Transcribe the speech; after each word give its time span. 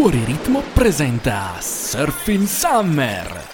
Fuori 0.00 0.22
Ritmo 0.22 0.62
presenta 0.72 1.54
Surfing 1.58 2.46
Summer. 2.46 3.46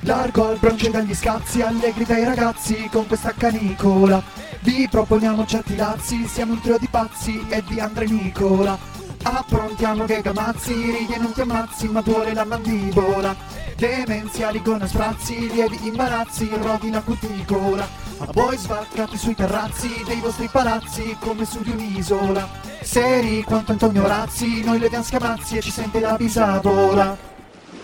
Largo 0.00 0.48
al 0.48 0.58
bronce 0.58 0.90
dagli 0.90 1.14
scazzi, 1.14 1.62
allegri 1.62 2.04
dai 2.04 2.24
ragazzi 2.24 2.88
con 2.90 3.06
questa 3.06 3.32
canicola. 3.32 4.20
Vi 4.62 4.88
proponiamo 4.90 5.46
certi 5.46 5.76
dazi, 5.76 6.26
siamo 6.26 6.54
un 6.54 6.60
trio 6.60 6.76
di 6.76 6.88
pazzi 6.90 7.40
e 7.48 7.62
di 7.68 7.78
Andre 7.78 8.06
Nicola. 8.06 8.76
Approntiamo 9.22 10.06
che 10.06 10.22
gamazzi, 10.22 10.72
ridi 10.72 11.12
e 11.12 11.18
non 11.18 11.32
ti 11.32 11.42
ammazzi, 11.42 11.86
ma 11.86 12.00
duole 12.00 12.34
la 12.34 12.44
mandibola. 12.44 13.36
Demenziali 13.76 14.60
con 14.60 14.84
sprazzi, 14.88 15.52
lievi 15.52 15.86
imbarazzi, 15.86 16.50
rodi 16.60 16.90
la 16.90 17.00
cuticola. 17.00 17.88
A 18.18 18.26
voi 18.32 18.56
svaccati 18.56 19.16
sui 19.16 19.36
terrazzi 19.36 20.02
dei 20.04 20.18
vostri 20.18 20.48
palazzi 20.50 21.16
come 21.20 21.44
su 21.44 21.62
di 21.62 21.70
un'isola. 21.70 22.71
Seri 22.82 23.42
quanto 23.42 23.72
Antonio 23.72 24.06
Razzi, 24.06 24.62
noi 24.64 24.78
le 24.78 24.88
diamo 24.88 25.04
scamazzi 25.04 25.56
e 25.58 25.60
ci 25.60 25.70
sente 25.70 26.00
la 26.00 26.14
bisadola. 26.16 27.16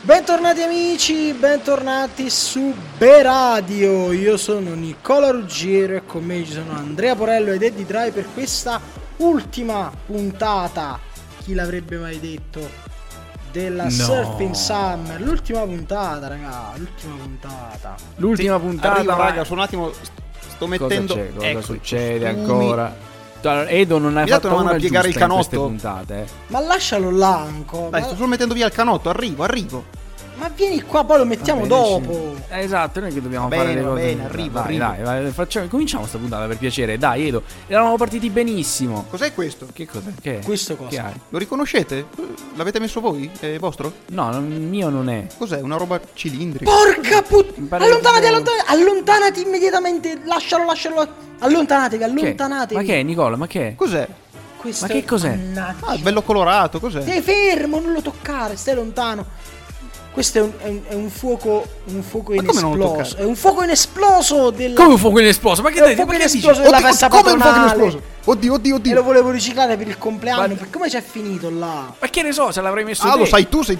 Bentornati 0.02 0.62
amici, 0.62 1.32
bentornati 1.32 2.28
su 2.30 2.74
Beradio. 2.96 4.12
Io 4.12 4.36
sono 4.36 4.74
Nicola 4.74 5.30
Ruggiero 5.30 5.96
e 5.96 6.04
con 6.04 6.24
me 6.24 6.44
ci 6.44 6.52
sono 6.52 6.72
Andrea 6.72 7.14
Porello 7.14 7.52
ed 7.52 7.62
Eddie 7.62 7.84
Dry 7.86 8.10
per 8.10 8.26
questa 8.32 8.80
ultima 9.18 9.90
puntata. 10.06 10.98
Chi 11.42 11.54
l'avrebbe 11.54 11.96
mai 11.96 12.18
detto? 12.20 12.86
Della 13.52 13.84
No. 13.84 13.90
Surfing 13.90 14.54
Summer. 14.54 15.20
L'ultima 15.20 15.60
puntata, 15.60 16.28
raga. 16.28 16.72
L'ultima 16.76 17.14
puntata. 17.16 17.94
L'ultima 18.16 18.58
puntata, 18.58 18.94
Arriva, 18.96 19.16
raga, 19.16 19.44
sono 19.44 19.60
un 19.60 19.66
attimo. 19.66 19.90
Sto 19.92 20.66
Cosa 20.66 20.66
mettendo. 20.66 21.14
c'è? 21.14 21.32
Cosa 21.32 21.46
ecco, 21.48 21.60
succede 21.62 22.24
costumi. 22.34 22.50
ancora? 22.52 22.96
Edo 23.68 23.98
non 23.98 24.16
hai 24.16 24.24
Mi 24.24 24.30
fatto 24.30 24.48
una 24.48 24.60
una 24.62 24.74
piegare 24.74 25.08
il 25.08 25.14
canotto? 25.14 25.60
puntate. 25.62 26.26
Ma 26.48 26.60
lascialo 26.60 27.10
là 27.10 27.38
ancora. 27.40 27.90
Dai, 27.90 28.00
Ma, 28.00 28.06
sto 28.06 28.16
solo 28.16 28.28
mettendo 28.28 28.54
via 28.54 28.66
il 28.66 28.72
canotto. 28.72 29.08
Arrivo, 29.10 29.44
arrivo. 29.44 29.84
Ma 30.38 30.48
vieni 30.54 30.80
qua, 30.82 31.04
poi 31.04 31.18
lo 31.18 31.24
mettiamo 31.24 31.66
Vabbè, 31.66 31.68
dopo. 31.68 32.34
Eh, 32.48 32.60
esatto, 32.60 33.00
noi 33.00 33.12
che 33.12 33.20
dobbiamo 33.20 33.48
Va 33.48 33.56
fare 33.56 33.68
bene, 33.68 33.80
le 33.80 33.86
cose. 33.86 34.02
bene, 34.02 34.24
arrivo, 34.24 34.58
dai, 34.60 34.62
arrivo. 34.80 35.04
dai, 35.04 35.22
vai, 35.22 35.30
facciamo, 35.32 35.66
cominciamo 35.68 36.06
sta 36.06 36.18
puntata 36.18 36.46
per 36.46 36.56
piacere. 36.58 36.96
Dai, 36.98 37.26
Edo. 37.28 37.42
Eravamo 37.66 37.96
partiti 37.96 38.30
benissimo. 38.30 39.04
Cos'è 39.10 39.34
questo? 39.34 39.66
Che 39.72 39.86
cos'è? 39.86 40.10
Che 40.20 40.38
è? 40.38 40.42
Questo 40.44 40.76
cosa? 40.76 40.88
Che 40.88 40.98
hai? 40.98 41.12
Lo 41.30 41.38
riconoscete? 41.38 42.06
L'avete 42.54 42.78
messo 42.80 43.00
voi? 43.00 43.30
È 43.38 43.58
vostro? 43.58 43.92
No, 44.08 44.30
non- 44.30 44.46
mio 44.68 44.88
non 44.88 45.08
è. 45.08 45.26
Cos'è? 45.36 45.60
Una 45.60 45.76
roba 45.76 46.00
cilindrica? 46.14 46.70
Porca 46.70 47.22
puttana! 47.22 47.84
Allontanati, 47.84 48.26
allontanati, 48.26 48.64
allontanati 48.66 49.42
immediatamente. 49.42 50.20
Lascialo, 50.24 50.64
lascialo. 50.64 51.26
Allontanatevi, 51.40 52.02
Che? 52.02 52.08
allontanatevi. 52.10 52.74
Ma 52.80 52.86
che 52.86 53.00
è, 53.00 53.02
Nicola? 53.02 53.36
Ma 53.36 53.46
che 53.46 53.68
è? 53.68 53.74
Cos'è? 53.74 54.08
Questo 54.56 54.86
Ma 54.86 54.92
che 54.92 55.04
cos'è? 55.04 55.36
Mannaggia. 55.36 55.86
Ah, 55.86 55.94
è 55.94 55.98
bello 55.98 56.22
colorato, 56.22 56.80
cos'è? 56.80 57.00
Stai 57.02 57.20
fermo, 57.20 57.78
non 57.78 57.92
lo 57.92 58.02
toccare, 58.02 58.56
stai 58.56 58.74
lontano. 58.74 59.24
Questo 60.18 60.38
è 60.38 60.40
un, 60.42 60.52
è 60.58 60.66
un- 60.68 60.80
è 60.88 60.94
un 60.94 61.10
fuoco. 61.10 61.64
Un 61.84 62.02
fuoco 62.02 62.34
Ma 62.34 62.42
come 62.42 62.60
non 62.60 62.76
lo 62.76 62.86
inesploso. 62.94 63.16
È 63.18 63.24
un 63.24 63.36
fuoco 63.36 63.62
inesploso 63.62 64.50
del. 64.50 64.72
Come 64.74 64.88
un 64.94 64.98
fuoco 64.98 65.20
inesploso? 65.20 65.62
Ma 65.62 65.70
che 65.70 65.78
dai? 65.78 65.94
fuoco 65.94 66.10
Ma 66.10 66.16
che 66.18 66.24
dici? 66.24 66.36
inesploso 66.38 66.60
della 66.62 66.76
Oddio, 66.78 66.88
festa 66.88 67.08
come 67.08 67.20
un 67.20 67.26
fuoco 67.28 67.44
patronale. 67.44 67.72
esploso? 67.86 68.02
Oddio, 68.24 68.52
oddio, 68.54 68.74
E 68.74 68.78
lo 68.78 68.78
oddio. 68.80 69.02
volevo 69.04 69.30
riciclare 69.30 69.76
per 69.76 69.86
il 69.86 69.96
compleanno. 69.96 70.40
Ma- 70.40 70.54
per- 70.54 70.70
Come 70.70 70.88
c'è 70.88 71.00
finito 71.02 71.50
là? 71.50 71.94
Ma 72.00 72.08
che 72.08 72.22
ne 72.22 72.32
so, 72.32 72.50
se 72.50 72.60
l'avrei 72.60 72.82
messo 72.82 73.06
Ah, 73.06 73.12
te. 73.12 73.18
lo 73.20 73.24
sai 73.26 73.48
tu, 73.48 73.62
sei. 73.62 73.78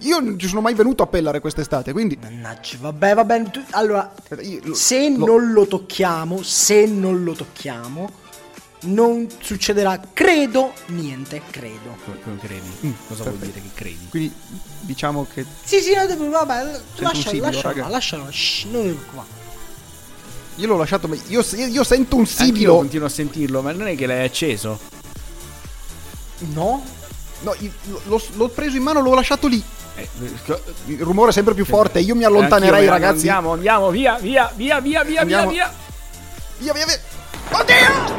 Io 0.00 0.18
non 0.20 0.38
ci 0.38 0.48
sono 0.48 0.60
mai 0.60 0.74
venuto 0.74 1.02
a 1.02 1.06
Pellare 1.06 1.40
quest'estate, 1.40 1.92
quindi. 1.92 2.18
Mannaggia, 2.20 2.76
vabbè, 2.78 3.14
vabbè. 3.14 3.42
tu- 3.50 3.62
allora, 3.70 4.12
Io 4.42 4.60
lo- 4.64 4.74
se 4.74 5.08
lo- 5.08 5.24
non 5.24 5.52
lo 5.52 5.66
tocchiamo, 5.66 6.42
se 6.42 6.84
non 6.84 7.24
lo 7.24 7.32
tocchiamo, 7.32 8.10
non 8.84 9.26
succederà, 9.40 10.00
credo, 10.12 10.72
niente, 10.86 11.40
credo. 11.50 11.96
Come 12.22 12.38
credi? 12.38 12.70
Mm, 12.86 12.92
Cosa 13.08 13.22
vuol 13.24 13.36
dire 13.36 13.52
che 13.60 13.70
credi? 13.74 14.06
Quindi 14.08 14.32
diciamo 14.80 15.26
che. 15.32 15.44
Sì, 15.64 15.80
sì, 15.80 15.94
no, 15.94 16.06
devo- 16.06 16.28
vabbè, 16.30 16.80
lascialo, 16.96 17.88
lascialo, 17.88 18.30
shh, 18.30 18.64
non 18.70 18.98
qua. 19.12 19.24
Io 20.56 20.66
l'ho 20.68 20.76
lasciato. 20.76 21.08
ma 21.08 21.16
Io, 21.28 21.44
io 21.56 21.84
sento 21.84 22.16
un 22.16 22.22
Anch'io 22.22 22.44
sibilo. 22.44 22.76
continuo 22.76 23.06
a 23.06 23.10
sentirlo, 23.10 23.60
ma 23.62 23.72
non 23.72 23.88
è 23.88 23.94
che 23.96 24.06
l'hai 24.06 24.24
acceso? 24.24 24.78
No? 26.52 26.82
No, 27.40 27.54
io- 27.58 27.72
l'ho, 28.04 28.22
l'ho 28.34 28.48
preso 28.48 28.76
in 28.76 28.82
mano, 28.82 29.00
l'ho 29.00 29.14
lasciato 29.14 29.46
lì. 29.46 29.62
Eh, 29.96 30.08
Il 30.86 31.00
rumore 31.02 31.30
è 31.30 31.32
sempre 31.32 31.54
più 31.54 31.64
forte. 31.64 32.00
Io 32.00 32.14
mi 32.14 32.24
allontanerei, 32.24 32.86
anch'io, 32.86 32.90
ragazzi. 32.90 33.28
Andiamo, 33.28 33.52
andiamo, 33.52 33.90
via, 33.90 34.16
via, 34.18 34.50
via, 34.54 34.80
via, 34.80 35.02
via, 35.04 35.20
Andiamo. 35.20 35.50
via, 35.50 35.66
via. 35.68 35.74
Via, 36.58 36.72
via, 36.72 36.84
via. 36.86 37.00
Oddio! 37.50 38.12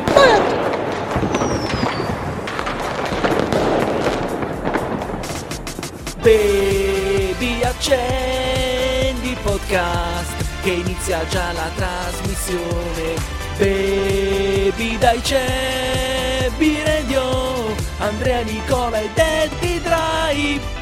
Baby, 6.21 7.61
accendi 7.61 9.29
il 9.29 9.37
podcast 9.43 10.43
che 10.61 10.69
inizia 10.71 11.25
già 11.27 11.51
la 11.51 11.69
trasmissione. 11.75 13.13
Baby, 13.57 14.97
dai 14.97 15.21
c'è 15.21 16.49
B-Radio, 16.57 17.75
Andrea 17.99 18.41
Nicola 18.41 18.99
e 18.99 19.09
Daddy 19.13 19.81
Dry. 19.81 20.74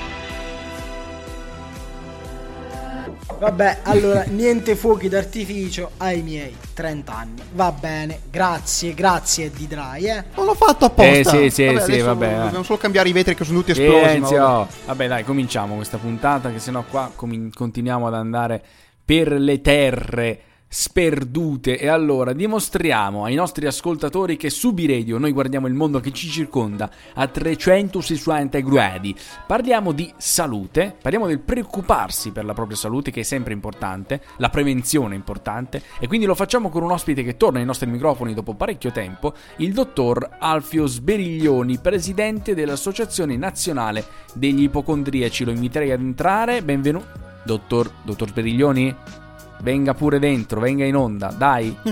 Vabbè, 3.43 3.79
allora, 3.83 4.23
niente 4.29 4.77
fuochi 4.77 5.09
d'artificio 5.09 5.91
ai 5.97 6.21
miei 6.21 6.55
30 6.73 7.13
anni. 7.13 7.41
Va 7.51 7.73
bene, 7.73 8.21
grazie, 8.31 8.93
grazie 8.93 9.51
di 9.51 9.67
Dry, 9.67 10.05
eh. 10.05 10.23
Non 10.35 10.45
l'ho 10.45 10.53
fatto 10.53 10.85
apposta. 10.85 11.37
Eh, 11.37 11.49
sì, 11.49 11.49
sì, 11.49 11.65
vabbè, 11.65 11.81
sì, 11.81 11.99
vabbè, 11.99 12.25
eh. 12.25 12.43
Dobbiamo 12.43 12.63
solo 12.63 12.77
cambiare 12.77 13.09
i 13.09 13.11
vetri 13.11 13.35
che 13.35 13.43
sono 13.43 13.57
tutti 13.59 13.71
esplosi. 13.71 14.35
vabbè. 14.35 14.67
Vabbè, 14.85 15.07
dai, 15.09 15.23
cominciamo 15.25 15.75
questa 15.75 15.97
puntata 15.97 16.53
che 16.53 16.59
sennò 16.59 16.85
qua 16.89 17.11
comin- 17.13 17.51
continuiamo 17.53 18.07
ad 18.07 18.13
andare 18.13 18.63
per 19.03 19.33
le 19.33 19.59
terre 19.59 20.39
sperdute 20.73 21.77
e 21.77 21.87
allora 21.87 22.33
dimostriamo 22.33 23.25
ai 23.25 23.35
nostri 23.35 23.67
ascoltatori 23.67 24.37
che 24.37 24.49
su 24.49 24.73
B-Radio 24.73 25.19
noi 25.19 25.31
guardiamo 25.31 25.67
il 25.67 25.75
mondo 25.75 25.99
che 25.99 26.11
ci 26.11 26.27
circonda 26.29 26.89
a 27.13 27.27
360 27.27 28.59
gradi. 28.61 29.15
Parliamo 29.45 29.91
di 29.91 30.11
salute, 30.17 30.95
parliamo 30.99 31.27
del 31.27 31.41
preoccuparsi 31.41 32.31
per 32.31 32.43
la 32.43 32.55
propria 32.55 32.75
salute 32.75 33.11
che 33.11 33.19
è 33.19 33.23
sempre 33.23 33.53
importante, 33.53 34.23
la 34.37 34.49
prevenzione 34.49 35.13
è 35.13 35.17
importante 35.17 35.83
e 35.99 36.07
quindi 36.07 36.25
lo 36.25 36.33
facciamo 36.33 36.69
con 36.69 36.81
un 36.81 36.89
ospite 36.89 37.21
che 37.21 37.37
torna 37.37 37.59
ai 37.59 37.65
nostri 37.65 37.87
microfoni 37.87 38.33
dopo 38.33 38.55
parecchio 38.55 38.91
tempo, 38.91 39.35
il 39.57 39.73
dottor 39.73 40.37
Alfio 40.39 40.87
Sberiglioni, 40.87 41.77
presidente 41.77 42.55
dell'Associazione 42.55 43.37
Nazionale 43.37 44.03
degli 44.33 44.63
Ipocondriaci. 44.63 45.43
Lo 45.43 45.51
inviterei 45.51 45.91
ad 45.91 45.99
entrare, 45.99 46.63
benvenuto. 46.63 47.21
Dottor, 47.45 47.91
dottor 48.03 48.29
Sberiglioni? 48.29 49.22
Venga 49.63 49.93
pure 49.93 50.19
dentro, 50.19 50.59
venga 50.59 50.83
in 50.83 50.93
onda, 50.93 51.33
dai. 51.37 51.73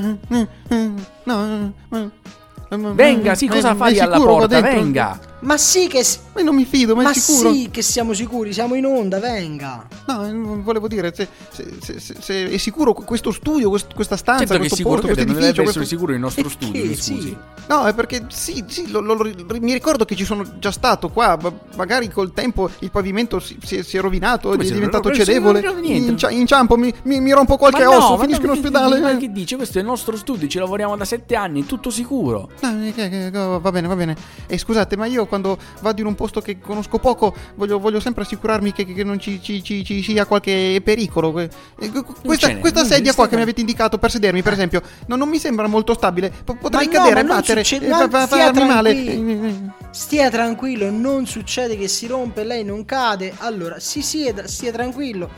Venga, 2.93 3.35
sì, 3.35 3.47
cosa 3.47 3.75
fai 3.75 3.97
alla 3.97 4.19
porta? 4.19 4.59
Venga. 4.59 5.30
Ma 5.41 5.57
sì 5.57 5.87
che... 5.87 6.05
Ma 6.33 6.41
non 6.43 6.55
mi 6.55 6.65
fido, 6.65 6.95
ma, 6.95 7.03
Ma 7.03 7.11
è 7.11 7.13
sicuro. 7.13 7.51
sì 7.51 7.69
che 7.71 7.81
siamo 7.81 8.13
sicuri, 8.13 8.53
siamo 8.53 8.75
in 8.75 8.85
onda, 8.85 9.19
venga. 9.19 9.85
No, 10.07 10.25
non 10.31 10.63
volevo 10.63 10.87
dire, 10.87 11.11
se, 11.13 11.27
se- 11.51 11.73
se- 11.81 11.99
se- 11.99 12.15
se 12.19 12.49
è 12.49 12.57
sicuro 12.57 12.93
questo 12.93 13.31
studio, 13.31 13.69
quest- 13.69 13.93
questa 13.93 14.15
stanza, 14.15 14.45
Certo 14.45 14.57
questo 14.59 14.75
che 14.77 14.83
questo 14.83 15.07
non 15.07 15.15
deve 15.15 15.21
edificio. 15.31 15.49
essere 15.49 15.63
questo- 15.63 15.83
sicuro 15.83 16.13
il 16.13 16.19
nostro 16.19 16.43
Perché? 16.43 16.57
studio, 16.65 16.85
mi 16.85 16.95
Sì. 16.95 17.13
scusi. 17.15 17.37
No, 17.67 17.85
è 17.85 17.93
perché 17.93 18.25
sì, 18.29 18.63
sì, 18.67 18.89
lo- 18.91 19.01
lo- 19.01 19.13
lo- 19.15 19.31
mi 19.59 19.73
ricordo 19.73 20.05
che 20.05 20.15
ci 20.15 20.23
sono 20.25 20.45
già 20.59 20.71
stato 20.71 21.09
qua. 21.09 21.37
ma 21.41 21.51
magari 21.75 22.09
col 22.09 22.33
tempo 22.33 22.69
il 22.79 22.91
pavimento 22.91 23.39
si, 23.39 23.57
si 23.63 23.77
è, 23.77 23.83
si 23.83 23.97
è 23.97 24.01
rovinato, 24.01 24.49
Come 24.49 24.63
è 24.63 24.71
diventato 24.71 25.09
rovinato? 25.09 25.29
cedevole. 25.31 25.61
Non. 25.61 25.83
Inci- 25.83 26.27
inciampo, 26.31 26.77
mi, 26.77 26.93
mi- 27.03 27.19
mi 27.19 27.31
rompo 27.31 27.57
qualche 27.57 27.83
Ma 27.83 27.89
no, 27.91 27.97
osso, 27.97 28.15
ma 28.17 28.21
finisco 28.23 28.41
no, 28.45 28.53
in 28.53 28.57
ospedale. 28.59 28.99
Ma 28.99 29.11
eh. 29.11 29.17
che 29.17 29.31
dice? 29.31 29.55
Questo 29.57 29.77
è 29.77 29.81
il 29.81 29.87
nostro 29.87 30.15
studio, 30.17 30.47
ci 30.47 30.59
lavoriamo 30.59 30.95
da 30.95 31.05
sette 31.05 31.35
anni, 31.35 31.65
tutto 31.65 31.89
sicuro. 31.89 32.49
No, 32.61 32.83
eh, 32.95 33.29
va 33.31 33.71
bene, 33.71 33.87
va 33.87 33.95
bene. 33.95 34.15
E 34.47 34.57
scusate, 34.57 34.95
ma 34.97 35.05
io 35.07 35.25
quando 35.31 35.57
vado 35.79 36.01
in 36.01 36.07
un 36.07 36.15
posto 36.15 36.41
che 36.41 36.59
conosco 36.59 36.99
poco, 36.99 37.33
voglio, 37.55 37.79
voglio 37.79 38.01
sempre 38.01 38.23
assicurarmi 38.23 38.73
che, 38.73 38.83
che 38.85 39.03
non 39.05 39.17
ci, 39.17 39.41
ci- 39.41 39.63
ci- 39.63 39.81
ci 39.85 40.03
sia 40.03 40.25
qualche 40.25 40.81
pericolo. 40.83 41.39
Eh, 41.39 41.49
que- 41.89 42.03
Questa, 42.21 42.53
questa 42.57 42.83
sedia 42.83 43.13
qua 43.13 43.25
che 43.27 43.31
no. 43.31 43.37
mi 43.37 43.43
avete 43.43 43.61
indicato 43.61 43.97
per 43.97 44.11
sedermi, 44.11 44.41
per 44.41 44.51
esempio, 44.51 44.81
non, 45.07 45.19
non 45.19 45.29
mi 45.29 45.39
sembra 45.39 45.67
molto 45.67 45.93
stabile. 45.93 46.29
P- 46.29 46.57
potrei 46.57 46.87
Ma 46.87 46.91
no, 46.91 46.97
cadere, 46.99 47.21
non 47.23 47.35
battere, 47.37 47.61
eh, 47.61 47.87
no, 47.87 48.09
fa- 48.09 48.27
farmi 48.27 48.65
male. 48.67 48.93
tranquillo. 48.93 49.73
Stia 49.91 50.29
tranquillo, 50.29 50.89
non 50.91 51.25
succede 51.25 51.77
che 51.77 51.87
si 51.87 52.07
rompe, 52.07 52.43
lei 52.43 52.65
non 52.65 52.83
cade. 52.83 53.33
Allora, 53.37 53.79
si 53.79 54.01
sieda, 54.01 54.45
stia 54.47 54.71
tranquillo. 54.73 55.29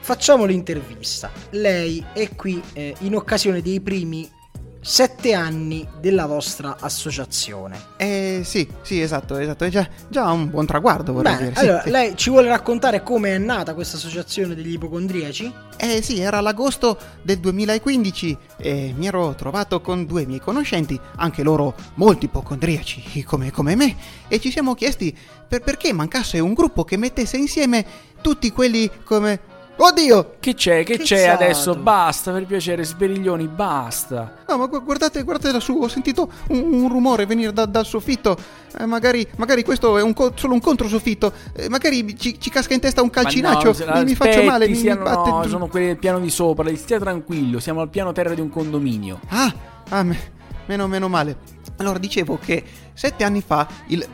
Facciamo 0.00 0.44
l'intervista. 0.46 1.30
Lei 1.50 2.04
è 2.12 2.34
qui 2.34 2.60
eh, 2.72 2.94
in 3.00 3.14
occasione 3.14 3.62
dei 3.62 3.80
primi 3.80 4.28
sette 4.84 5.32
anni 5.32 5.86
della 6.00 6.26
vostra 6.26 6.76
associazione. 6.80 7.80
Eh 7.96 8.42
sì, 8.44 8.68
sì, 8.82 9.00
esatto, 9.00 9.36
esatto. 9.36 9.64
È 9.64 9.68
già, 9.68 9.88
già 10.08 10.28
un 10.30 10.50
buon 10.50 10.66
traguardo, 10.66 11.12
vorrei 11.12 11.36
Bene, 11.36 11.48
dire. 11.50 11.60
allora 11.60 11.82
sì. 11.82 11.90
lei 11.90 12.16
ci 12.16 12.30
vuole 12.30 12.48
raccontare 12.48 13.02
come 13.02 13.34
è 13.34 13.38
nata 13.38 13.74
questa 13.74 13.96
associazione 13.96 14.56
degli 14.56 14.72
ipocondriaci? 14.72 15.52
Eh 15.76 16.02
sì, 16.02 16.18
era 16.18 16.40
l'agosto 16.40 16.98
del 17.22 17.38
2015 17.38 18.38
e 18.56 18.92
mi 18.96 19.06
ero 19.06 19.34
trovato 19.34 19.80
con 19.80 20.04
due 20.04 20.26
miei 20.26 20.40
conoscenti, 20.40 20.98
anche 21.16 21.44
loro 21.44 21.74
molto 21.94 22.24
ipocondriaci 22.24 23.22
come, 23.24 23.52
come 23.52 23.76
me, 23.76 23.96
e 24.26 24.40
ci 24.40 24.50
siamo 24.50 24.74
chiesti 24.74 25.16
per 25.48 25.60
perché 25.60 25.92
mancasse 25.92 26.40
un 26.40 26.54
gruppo 26.54 26.82
che 26.82 26.96
mettesse 26.96 27.36
insieme 27.36 27.84
tutti 28.20 28.50
quelli 28.50 28.90
come... 29.04 29.50
Oddio! 29.74 30.34
Che 30.38 30.54
c'è? 30.54 30.84
Che, 30.84 30.98
Che 30.98 31.02
c'è 31.02 31.18
stato? 31.18 31.42
adesso? 31.42 31.74
Basta, 31.74 32.30
per 32.30 32.46
piacere, 32.46 32.84
sberiglioni, 32.84 33.48
basta. 33.48 34.36
No, 34.46 34.58
ma 34.58 34.66
gu- 34.66 34.84
guardate, 34.84 35.22
guardate 35.22 35.50
lassù, 35.52 35.78
ho 35.80 35.88
sentito 35.88 36.30
un, 36.48 36.72
un 36.72 36.88
rumore 36.88 37.26
venire 37.26 37.52
da- 37.52 37.64
dal 37.66 37.84
soffitto. 37.86 38.36
Eh, 38.78 38.86
magari, 38.86 39.26
magari 39.36 39.64
questo 39.64 39.98
è 39.98 40.02
un 40.02 40.12
co- 40.12 40.32
solo 40.36 40.52
un 40.54 40.60
controsoffitto. 40.60 41.32
Eh, 41.56 41.68
magari 41.68 42.16
ci, 42.18 42.38
ci 42.38 42.50
casca 42.50 42.74
in 42.74 42.80
testa 42.80 43.02
un 43.02 43.10
calcinaccio. 43.10 43.74
No, 43.86 43.94
mi, 43.94 44.04
mi 44.04 44.14
faccio 44.14 44.42
male, 44.44 44.66
mi, 44.66 44.72
mi 44.72 44.78
siano- 44.78 45.02
batte. 45.02 45.30
No, 45.30 45.46
sono 45.48 45.66
quelli 45.68 45.86
del 45.86 45.98
piano 45.98 46.20
di 46.20 46.30
sopra, 46.30 46.72
stia 46.76 46.98
tranquillo, 47.00 47.58
siamo 47.58 47.80
al 47.80 47.88
piano 47.88 48.12
terra 48.12 48.34
di 48.34 48.40
un 48.40 48.50
condominio. 48.50 49.20
Ah, 49.28 49.52
ah, 49.88 50.02
me- 50.04 50.32
meno, 50.66 50.86
meno 50.86 51.08
male. 51.08 51.36
Allora, 51.78 51.98
dicevo 51.98 52.38
che 52.40 52.62
sette 52.92 53.24
anni 53.24 53.42
fa 53.44 53.66
il. 53.88 54.06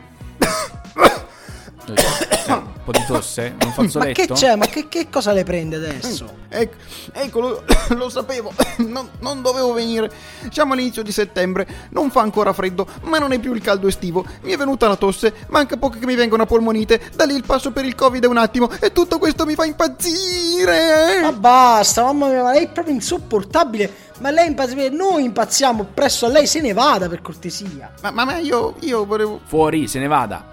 Un 2.49 2.83
po' 2.83 2.91
di 2.91 3.05
tosse? 3.05 3.55
Un 3.61 3.67
Ma 3.67 3.71
fazzoletto? 3.73 4.21
che 4.21 4.33
c'è? 4.33 4.55
Ma 4.55 4.65
che, 4.65 4.87
che 4.87 5.09
cosa 5.09 5.31
le 5.31 5.43
prende 5.43 5.75
adesso? 5.75 6.37
Ecco, 6.49 6.75
ecco 7.11 7.39
lo, 7.39 7.63
lo 7.95 8.09
sapevo, 8.09 8.51
non, 8.87 9.09
non 9.19 9.41
dovevo 9.41 9.73
venire. 9.73 10.09
Siamo 10.49 10.73
all'inizio 10.73 11.03
di 11.03 11.11
settembre, 11.11 11.67
non 11.91 12.09
fa 12.09 12.21
ancora 12.21 12.51
freddo, 12.53 12.87
ma 13.03 13.19
non 13.19 13.31
è 13.31 13.39
più 13.39 13.53
il 13.53 13.61
caldo 13.61 13.87
estivo. 13.87 14.25
Mi 14.41 14.51
è 14.53 14.57
venuta 14.57 14.87
la 14.87 14.95
tosse, 14.95 15.33
manca 15.49 15.77
poco 15.77 15.99
che 15.99 16.05
mi 16.05 16.15
venga 16.15 16.33
una 16.33 16.47
polmonite. 16.47 17.11
Da 17.15 17.25
lì 17.25 17.35
il 17.35 17.43
passo 17.45 17.71
per 17.71 17.85
il 17.85 17.93
covid 17.93 18.23
è 18.23 18.27
un 18.27 18.37
attimo 18.37 18.69
e 18.79 18.91
tutto 18.91 19.19
questo 19.19 19.45
mi 19.45 19.53
fa 19.53 19.65
impazzire. 19.65 21.19
Ma 21.21 21.31
basta, 21.31 22.03
mamma 22.03 22.27
mia, 22.27 22.43
ma 22.43 22.51
lei 22.51 22.63
è 22.65 22.69
proprio 22.69 22.95
insopportabile. 22.95 24.07
Ma 24.19 24.31
lei 24.31 24.47
impazzisce, 24.47 24.89
noi 24.89 25.23
impazziamo 25.25 25.87
presso 25.93 26.25
a 26.25 26.29
lei, 26.29 26.47
se 26.47 26.59
ne 26.61 26.73
vada 26.73 27.07
per 27.07 27.21
cortesia. 27.21 27.93
Ma, 28.01 28.11
ma, 28.11 28.25
ma 28.25 28.37
io, 28.37 28.75
io 28.79 29.05
volevo. 29.05 29.39
Fuori, 29.45 29.87
se 29.87 29.99
ne 29.99 30.07
vada. 30.07 30.47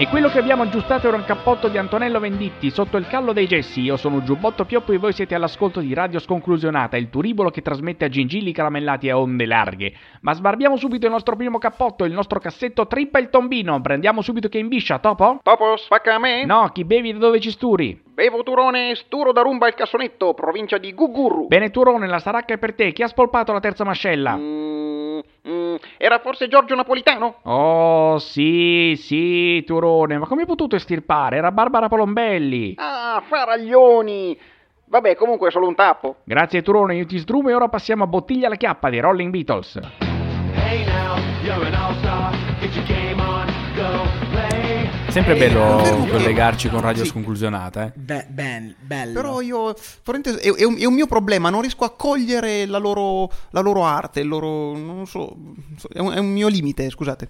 E 0.00 0.08
quello 0.08 0.30
che 0.30 0.38
abbiamo 0.38 0.62
aggiustato 0.62 1.08
era 1.08 1.16
un 1.18 1.26
cappotto 1.26 1.68
di 1.68 1.76
Antonello 1.76 2.20
Venditti 2.20 2.70
sotto 2.70 2.96
il 2.96 3.06
callo 3.06 3.34
dei 3.34 3.46
gessi. 3.46 3.82
Io 3.82 3.98
sono 3.98 4.22
Giubbotto 4.22 4.64
Pioppo 4.64 4.92
e 4.92 4.96
voi 4.96 5.12
siete 5.12 5.34
all'ascolto 5.34 5.80
di 5.80 5.92
Radio 5.92 6.18
Sconclusionata, 6.18 6.96
il 6.96 7.10
turibolo 7.10 7.50
che 7.50 7.60
trasmette 7.60 8.06
a 8.06 8.08
gingilli 8.08 8.52
caramellati 8.52 9.10
a 9.10 9.18
onde 9.18 9.44
larghe. 9.44 9.92
Ma 10.22 10.32
sbarbiamo 10.32 10.78
subito 10.78 11.04
il 11.04 11.12
nostro 11.12 11.36
primo 11.36 11.58
cappotto, 11.58 12.06
il 12.06 12.14
nostro 12.14 12.40
cassetto 12.40 12.86
trippa 12.86 13.18
il 13.18 13.28
tombino. 13.28 13.78
Prendiamo 13.82 14.22
subito 14.22 14.48
che 14.48 14.56
imbiscia, 14.56 15.00
topo? 15.00 15.40
Topo, 15.42 15.76
spacca 15.76 16.14
a 16.14 16.18
me? 16.18 16.46
No, 16.46 16.70
chi 16.72 16.86
bevi 16.86 17.12
da 17.12 17.18
dove 17.18 17.38
ci 17.38 17.50
sturi? 17.50 18.00
Bevo 18.20 18.42
turone, 18.42 18.94
sturo 18.94 19.32
da 19.32 19.42
rumba 19.42 19.68
il 19.68 19.74
cassonetto, 19.74 20.32
provincia 20.32 20.78
di 20.78 20.94
Gugurru. 20.94 21.46
Bene 21.46 21.70
Turone, 21.70 22.06
la 22.06 22.20
saracca 22.20 22.54
è 22.54 22.58
per 22.58 22.74
te. 22.74 22.92
Chi 22.92 23.02
ha 23.02 23.06
spolpato 23.06 23.52
la 23.52 23.60
terza 23.60 23.84
mascella? 23.84 24.34
Mm, 24.34 25.20
mm, 25.46 25.59
era 25.96 26.18
forse 26.20 26.48
Giorgio 26.48 26.74
Napolitano? 26.74 27.36
Oh, 27.42 28.18
sì, 28.18 28.94
sì, 28.96 29.62
Turone, 29.66 30.18
ma 30.18 30.26
come 30.26 30.42
hai 30.42 30.46
potuto 30.46 30.76
estirpare? 30.76 31.36
Era 31.36 31.52
Barbara 31.52 31.88
Palombelli. 31.88 32.74
Ah, 32.76 33.22
faraglioni! 33.26 34.38
Vabbè, 34.86 35.14
comunque 35.14 35.48
è 35.48 35.50
solo 35.52 35.68
un 35.68 35.74
tappo. 35.74 36.16
Grazie 36.24 36.62
Turone, 36.62 36.96
io 36.96 37.06
ti 37.06 37.18
sdrumo 37.18 37.48
e 37.48 37.54
ora 37.54 37.68
passiamo 37.68 38.04
a 38.04 38.06
Bottiglia 38.08 38.46
alla 38.46 38.56
chiappa 38.56 38.90
dei 38.90 39.00
Rolling 39.00 39.30
Beatles. 39.30 39.78
Sempre 45.10 45.34
bello 45.34 46.06
collegarci 46.08 46.68
con 46.68 46.80
Radio 46.80 47.02
Sì. 47.02 47.10
Sconclusionata, 47.10 47.86
eh. 47.86 47.92
Beh, 47.94 48.26
ben, 48.28 48.74
bello. 48.80 49.12
Però 49.12 49.40
io. 49.40 49.74
È, 49.74 50.40
è 50.40 50.64
un, 50.64 50.76
è 50.78 50.84
un 50.84 50.94
mio 50.94 51.06
problema, 51.06 51.50
non 51.50 51.62
riesco 51.62 51.84
a 51.84 51.90
cogliere 51.90 52.64
la 52.66 52.78
loro, 52.78 53.30
la 53.50 53.60
loro 53.60 53.84
arte, 53.84 54.20
il 54.20 54.28
loro. 54.28 54.76
Non 54.76 55.06
so. 55.06 55.36
È 55.92 55.98
un, 55.98 56.12
è 56.12 56.18
un 56.18 56.30
mio 56.30 56.48
limite, 56.48 56.88
scusate. 56.90 57.28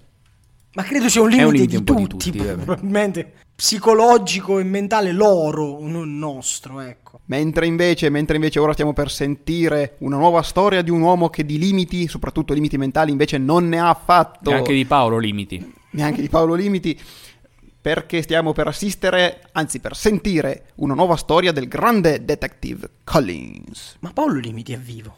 Ma 0.73 0.83
credo 0.83 1.09
sia 1.09 1.21
un 1.21 1.29
limite, 1.29 1.47
un 1.47 1.53
limite 1.53 1.71
di, 1.71 1.77
un 1.77 1.83
po' 1.83 1.93
di 1.95 2.07
tutti, 2.07 2.31
tutti, 2.31 2.43
probabilmente 2.45 3.33
psicologico 3.53 4.57
e 4.57 4.63
mentale 4.63 5.11
loro, 5.11 5.79
non 5.81 6.17
nostro, 6.17 6.79
ecco. 6.79 7.19
Mentre 7.25 7.65
invece, 7.65 8.09
mentre 8.09 8.37
invece 8.37 8.59
ora 8.59 8.73
stiamo 8.73 8.93
per 8.93 9.11
sentire 9.11 9.95
una 9.99 10.17
nuova 10.17 10.41
storia 10.43 10.81
di 10.81 10.89
un 10.89 11.01
uomo 11.01 11.29
che 11.29 11.45
di 11.45 11.57
limiti, 11.57 12.07
soprattutto 12.07 12.53
limiti 12.53 12.77
mentali, 12.77 13.11
invece 13.11 13.37
non 13.37 13.67
ne 13.67 13.79
ha 13.79 13.89
affatto. 13.89 14.49
E 14.49 14.53
anche 14.53 14.73
di 14.73 14.85
Paolo 14.85 15.17
Limiti. 15.17 15.73
Neanche 15.91 16.21
di 16.21 16.29
Paolo 16.29 16.53
Limiti. 16.53 16.97
Perché 17.81 18.21
stiamo 18.21 18.53
per 18.53 18.67
assistere, 18.67 19.41
anzi 19.53 19.79
per 19.79 19.95
sentire, 19.95 20.65
una 20.75 20.93
nuova 20.93 21.15
storia 21.15 21.51
del 21.51 21.67
grande 21.67 22.23
detective 22.23 22.89
Collins. 23.03 23.97
Ma 24.01 24.11
Paolo 24.13 24.39
Limiti 24.39 24.73
è 24.73 24.77
vivo. 24.77 25.17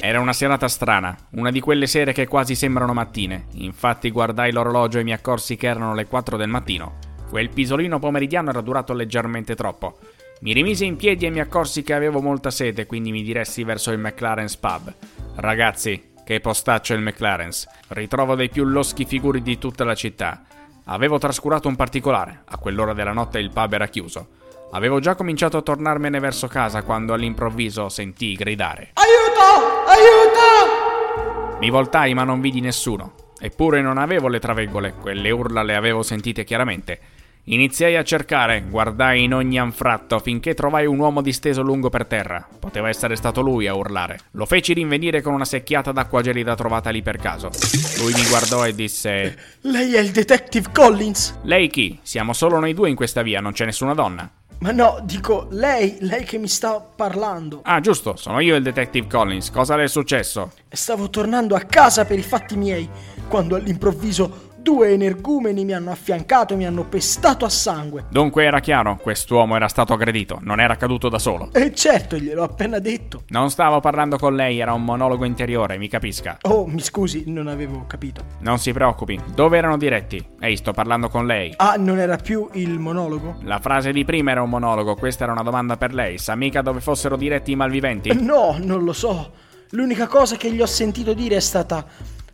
Era 0.00 0.18
una 0.18 0.32
serata 0.32 0.66
strana, 0.66 1.14
una 1.32 1.50
di 1.50 1.60
quelle 1.60 1.86
sere 1.86 2.12
che 2.12 2.26
quasi 2.26 2.54
sembrano 2.54 2.94
mattine. 2.94 3.48
Infatti 3.52 4.10
guardai 4.10 4.50
l'orologio 4.50 4.98
e 4.98 5.04
mi 5.04 5.12
accorsi 5.12 5.56
che 5.56 5.66
erano 5.66 5.94
le 5.94 6.06
4 6.06 6.38
del 6.38 6.48
mattino. 6.48 6.98
Quel 7.28 7.50
pisolino 7.50 7.98
pomeridiano 7.98 8.48
era 8.48 8.62
durato 8.62 8.94
leggermente 8.94 9.54
troppo. 9.54 9.98
Mi 10.40 10.54
rimisi 10.54 10.86
in 10.86 10.96
piedi 10.96 11.26
e 11.26 11.30
mi 11.30 11.40
accorsi 11.40 11.82
che 11.82 11.92
avevo 11.92 12.20
molta 12.22 12.50
sete, 12.50 12.86
quindi 12.86 13.12
mi 13.12 13.22
diressi 13.22 13.62
verso 13.62 13.92
il 13.92 13.98
McLaren's 13.98 14.56
Pub. 14.56 14.92
Ragazzi, 15.36 16.11
che 16.24 16.40
postaccio 16.40 16.94
il 16.94 17.00
McLaren's. 17.00 17.66
Ritrovo 17.88 18.34
dei 18.34 18.48
più 18.48 18.64
loschi 18.64 19.04
figuri 19.04 19.42
di 19.42 19.58
tutta 19.58 19.84
la 19.84 19.94
città. 19.94 20.42
Avevo 20.86 21.18
trascurato 21.18 21.68
un 21.68 21.76
particolare. 21.76 22.42
A 22.46 22.58
quell'ora 22.58 22.92
della 22.92 23.12
notte 23.12 23.38
il 23.38 23.50
pub 23.50 23.72
era 23.72 23.88
chiuso. 23.88 24.28
Avevo 24.72 25.00
già 25.00 25.14
cominciato 25.14 25.58
a 25.58 25.62
tornarmene 25.62 26.18
verso 26.18 26.48
casa 26.48 26.82
quando 26.82 27.12
all'improvviso 27.12 27.88
sentii 27.88 28.34
gridare. 28.34 28.92
Aiuto! 28.94 29.84
Aiuto! 29.86 31.58
Mi 31.60 31.70
voltai 31.70 32.14
ma 32.14 32.24
non 32.24 32.40
vidi 32.40 32.60
nessuno. 32.60 33.14
Eppure 33.38 33.82
non 33.82 33.98
avevo 33.98 34.28
le 34.28 34.38
traveggole, 34.38 34.94
quelle 34.94 35.30
urla 35.30 35.62
le 35.62 35.74
avevo 35.74 36.02
sentite 36.02 36.44
chiaramente. 36.44 37.00
Iniziai 37.46 37.96
a 37.96 38.04
cercare, 38.04 38.62
guardai 38.62 39.24
in 39.24 39.34
ogni 39.34 39.58
anfratto 39.58 40.20
finché 40.20 40.54
trovai 40.54 40.86
un 40.86 41.00
uomo 41.00 41.20
disteso 41.20 41.60
lungo 41.60 41.88
per 41.90 42.06
terra. 42.06 42.46
Poteva 42.56 42.88
essere 42.88 43.16
stato 43.16 43.40
lui 43.40 43.66
a 43.66 43.74
urlare. 43.74 44.20
Lo 44.32 44.46
feci 44.46 44.74
rinvenire 44.74 45.22
con 45.22 45.34
una 45.34 45.44
secchiata 45.44 45.90
d'acqua 45.90 46.22
gelida 46.22 46.54
trovata 46.54 46.90
lì 46.90 47.02
per 47.02 47.16
caso. 47.16 47.50
Lui 47.98 48.12
mi 48.12 48.28
guardò 48.28 48.64
e 48.64 48.76
disse: 48.76 49.36
Lei 49.62 49.92
è 49.94 49.98
il 49.98 50.12
detective 50.12 50.68
Collins? 50.72 51.40
Lei 51.42 51.68
chi? 51.68 51.98
Siamo 52.02 52.32
solo 52.32 52.60
noi 52.60 52.74
due 52.74 52.90
in 52.90 52.94
questa 52.94 53.22
via, 53.22 53.40
non 53.40 53.50
c'è 53.50 53.64
nessuna 53.64 53.94
donna. 53.94 54.30
Ma 54.60 54.70
no, 54.70 55.00
dico 55.02 55.48
lei, 55.50 55.96
lei 56.02 56.22
che 56.22 56.38
mi 56.38 56.46
sta 56.46 56.78
parlando. 56.80 57.62
Ah, 57.64 57.80
giusto, 57.80 58.14
sono 58.14 58.38
io 58.38 58.54
il 58.54 58.62
detective 58.62 59.08
Collins. 59.08 59.50
Cosa 59.50 59.74
le 59.74 59.82
è 59.82 59.88
successo? 59.88 60.52
Stavo 60.68 61.10
tornando 61.10 61.56
a 61.56 61.60
casa 61.62 62.04
per 62.04 62.20
i 62.20 62.22
fatti 62.22 62.56
miei, 62.56 62.88
quando 63.26 63.56
all'improvviso 63.56 64.51
due 64.62 64.92
energumeni 64.92 65.64
mi 65.64 65.72
hanno 65.72 65.90
affiancato 65.90 66.54
e 66.54 66.56
mi 66.56 66.64
hanno 66.64 66.84
pestato 66.84 67.44
a 67.44 67.48
sangue. 67.48 68.04
Dunque 68.08 68.44
era 68.44 68.60
chiaro, 68.60 68.96
quest'uomo 68.96 69.56
era 69.56 69.68
stato 69.68 69.92
aggredito, 69.92 70.38
non 70.40 70.60
era 70.60 70.76
caduto 70.76 71.08
da 71.08 71.18
solo. 71.18 71.50
E 71.52 71.74
certo, 71.74 72.16
gliel'ho 72.16 72.44
appena 72.44 72.78
detto. 72.78 73.24
Non 73.28 73.50
stavo 73.50 73.80
parlando 73.80 74.16
con 74.16 74.34
lei, 74.34 74.60
era 74.60 74.72
un 74.72 74.84
monologo 74.84 75.24
interiore, 75.24 75.76
mi 75.78 75.88
capisca. 75.88 76.38
Oh, 76.42 76.66
mi 76.66 76.80
scusi, 76.80 77.24
non 77.26 77.48
avevo 77.48 77.84
capito. 77.86 78.24
Non 78.38 78.58
si 78.58 78.72
preoccupi, 78.72 79.20
dove 79.34 79.58
erano 79.58 79.76
diretti? 79.76 80.24
Ehi, 80.40 80.56
sto 80.56 80.72
parlando 80.72 81.08
con 81.08 81.26
lei. 81.26 81.52
Ah, 81.56 81.74
non 81.76 81.98
era 81.98 82.16
più 82.16 82.48
il 82.52 82.78
monologo? 82.78 83.36
La 83.42 83.58
frase 83.58 83.92
di 83.92 84.04
prima 84.04 84.30
era 84.30 84.42
un 84.42 84.50
monologo, 84.50 84.94
questa 84.94 85.24
era 85.24 85.32
una 85.32 85.42
domanda 85.42 85.76
per 85.76 85.92
lei. 85.92 86.18
Sa 86.18 86.36
mica 86.36 86.62
dove 86.62 86.80
fossero 86.80 87.16
diretti 87.16 87.50
i 87.50 87.56
malviventi? 87.56 88.10
No, 88.22 88.56
non 88.60 88.84
lo 88.84 88.92
so. 88.92 89.32
L'unica 89.70 90.06
cosa 90.06 90.36
che 90.36 90.52
gli 90.52 90.60
ho 90.60 90.66
sentito 90.66 91.14
dire 91.14 91.36
è 91.36 91.40
stata: 91.40 91.84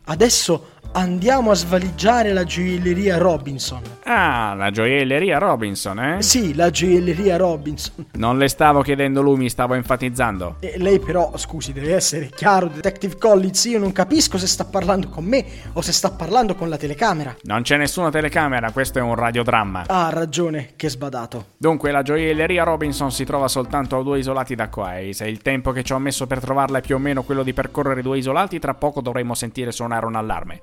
Adesso 0.05 0.71
Andiamo 0.93 1.51
a 1.51 1.55
svaligiare 1.55 2.33
la 2.33 2.45
gioielleria 2.45 3.19
Robinson. 3.19 3.83
Ah, 4.05 4.55
la 4.55 4.71
gioielleria 4.71 5.39
Robinson, 5.39 6.01
eh? 6.01 6.23
Sì, 6.23 6.55
la 6.55 6.71
gioielleria 6.71 7.37
Robinson. 7.37 8.07
Non 8.13 8.39
le 8.39 8.49
stavo 8.49 8.83
chiedendo 8.83 9.21
lui, 9.21 9.37
mi 9.37 9.51
stavo 9.51 9.75
enfatizzando. 9.75 10.57
E 10.61 10.75
lei 10.79 10.99
però, 10.99 11.37
scusi, 11.37 11.73
deve 11.73 11.95
essere 11.95 12.31
chiaro, 12.35 12.69
Detective 12.69 13.17
Collins, 13.19 13.65
io 13.67 13.79
non 13.79 13.93
capisco 13.93 14.39
se 14.39 14.47
sta 14.47 14.65
parlando 14.65 15.09
con 15.09 15.25
me 15.25 15.45
o 15.75 15.83
se 15.83 15.93
sta 15.93 16.11
parlando 16.11 16.55
con 16.55 16.69
la 16.69 16.77
telecamera. 16.77 17.37
Non 17.43 17.63
c'è 17.63 17.77
nessuna 17.77 18.11
telecamera, 18.11 18.73
questo 18.73 18.99
è 18.99 19.03
un 19.03 19.15
radiodramma. 19.15 19.85
Ah, 19.87 20.07
ha 20.07 20.11
ragione, 20.11 20.71
che 20.75 20.89
sbadato. 20.89 21.49
Dunque, 21.59 21.91
la 21.91 22.03
gioielleria 22.03 22.65
Robinson 22.65 23.13
si 23.13 23.25
trova 23.25 23.47
soltanto 23.47 23.99
a 23.99 24.03
due 24.03 24.19
isolati 24.19 24.55
da 24.55 24.69
qua 24.69 24.99
e 24.99 25.13
se 25.13 25.27
il 25.29 25.43
tempo 25.43 25.71
che 25.71 25.85
ci 25.85 25.93
ho 25.93 25.99
messo 25.99 26.27
per 26.27 26.41
trovarla 26.41 26.79
è 26.79 26.83
più 26.83 26.97
o 26.97 26.99
meno 26.99 27.23
quello 27.23 27.43
di 27.43 27.53
percorrere 27.53 28.03
due 28.03 28.19
isolati, 28.19 28.59
tra 28.59 28.75
poco 28.75 29.01
dovremmo 29.01 29.35
sentire 29.35 29.71
suonare 29.71 30.07
un 30.07 30.17
allarme. 30.17 30.63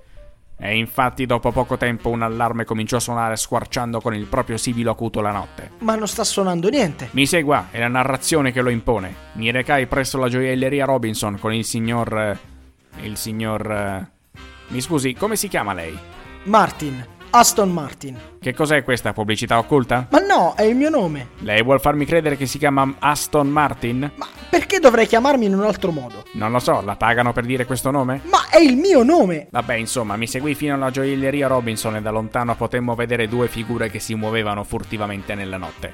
E 0.58 0.78
infatti 0.78 1.26
dopo 1.26 1.52
poco 1.52 1.76
tempo 1.78 2.10
un 2.10 2.22
allarme 2.22 2.64
cominciò 2.64 2.98
a 2.98 3.02
suonare 3.02 3.36
squarciando 3.36 4.00
con 4.00 4.14
il 4.16 4.26
proprio 4.26 4.58
sibilo 4.58 4.92
acuto 4.92 5.20
la 5.22 5.32
notte. 5.32 5.72
Ma 5.80 5.96
non 5.96 6.08
sta 6.08 6.24
suonando 6.24 6.70
niente. 6.70 7.10
Mi 7.12 7.26
segua, 7.26 7.68
è 7.72 7.80
la 7.80 7.88
narrazione 7.90 8.52
che 8.52 8.62
lo 8.62 8.70
impone. 8.70 9.14
Mi 9.34 9.52
recai 9.52 9.86
presso 9.88 10.18
la 10.18 10.30
gioielleria 10.30 10.86
Robinson 10.86 11.38
con 11.40 11.54
il 11.54 11.66
signor... 11.66 12.18
eh, 12.18 12.38
il 13.02 13.18
signor... 13.18 13.70
eh, 13.72 14.08
Mi 14.70 14.80
scusi, 14.82 15.14
come 15.14 15.36
si 15.36 15.48
chiama 15.50 15.74
lei? 15.74 15.98
Martin, 16.44 17.06
Aston 17.38 17.70
Martin. 17.70 18.18
Che 18.40 18.54
cos'è 18.54 18.82
questa 18.86 19.12
pubblicità 19.12 19.58
occulta? 19.58 20.08
Ma 20.10 20.20
no, 20.20 20.54
è 20.56 20.62
il 20.62 20.74
mio 20.74 20.90
nome. 20.90 21.32
Lei 21.40 21.62
vuol 21.64 21.82
farmi 21.82 22.06
credere 22.06 22.38
che 22.38 22.46
si 22.46 22.58
chiama 22.58 22.96
Aston 22.98 23.50
Martin? 23.50 24.10
Ma 24.16 24.26
perché 24.50 24.80
dovrei 24.80 25.06
chiamarmi 25.06 25.46
in 25.46 25.54
un 25.54 25.66
altro 25.66 25.92
modo? 25.92 26.24
Non 26.36 26.54
lo 26.54 26.60
so, 26.60 26.80
la 26.80 26.96
pagano 26.96 27.34
per 27.34 27.44
dire 27.44 27.66
questo 27.66 27.92
nome? 27.92 28.22
Ma 28.30 28.48
è 28.50 28.60
il 28.60 28.78
mio 28.78 29.04
nome! 29.04 29.48
Vabbè, 29.52 29.74
insomma, 29.74 30.16
mi 30.16 30.28
seguì 30.28 30.56
fino 30.56 30.76
alla 30.76 30.92
gioielleria 30.92 31.48
Robinson 31.48 31.98
e 31.98 32.02
da 32.02 32.10
lontano 32.10 32.56
potemmo 32.56 32.96
vedere 32.96 33.28
due 33.28 33.50
figure 33.50 33.90
che 33.90 34.00
si 34.00 34.16
muovevano 34.16 34.64
furtivamente 34.64 35.36
nella 35.36 35.58
notte. 35.58 35.94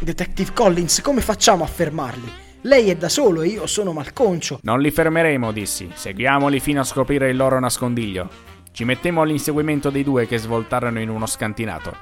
Detective 0.00 0.52
Collins, 0.52 1.00
come 1.00 1.20
facciamo 1.20 1.62
a 1.62 1.68
fermarli? 1.68 2.32
Lei 2.62 2.90
è 2.90 2.96
da 2.96 3.08
solo 3.08 3.42
e 3.42 3.46
io 3.46 3.68
sono 3.68 3.92
malconcio. 3.92 4.58
Non 4.62 4.80
li 4.80 4.90
fermeremo, 4.90 5.52
dissi. 5.52 5.88
Seguiamoli 5.94 6.58
fino 6.58 6.80
a 6.80 6.84
scoprire 6.84 7.30
il 7.30 7.36
loro 7.36 7.60
nascondiglio. 7.60 8.58
Ci 8.72 8.84
mettemmo 8.84 9.22
all'inseguimento 9.22 9.90
dei 9.90 10.04
due 10.04 10.26
che 10.26 10.38
svoltarono 10.38 11.00
in 11.00 11.08
uno 11.08 11.26
scantinato. 11.26 11.94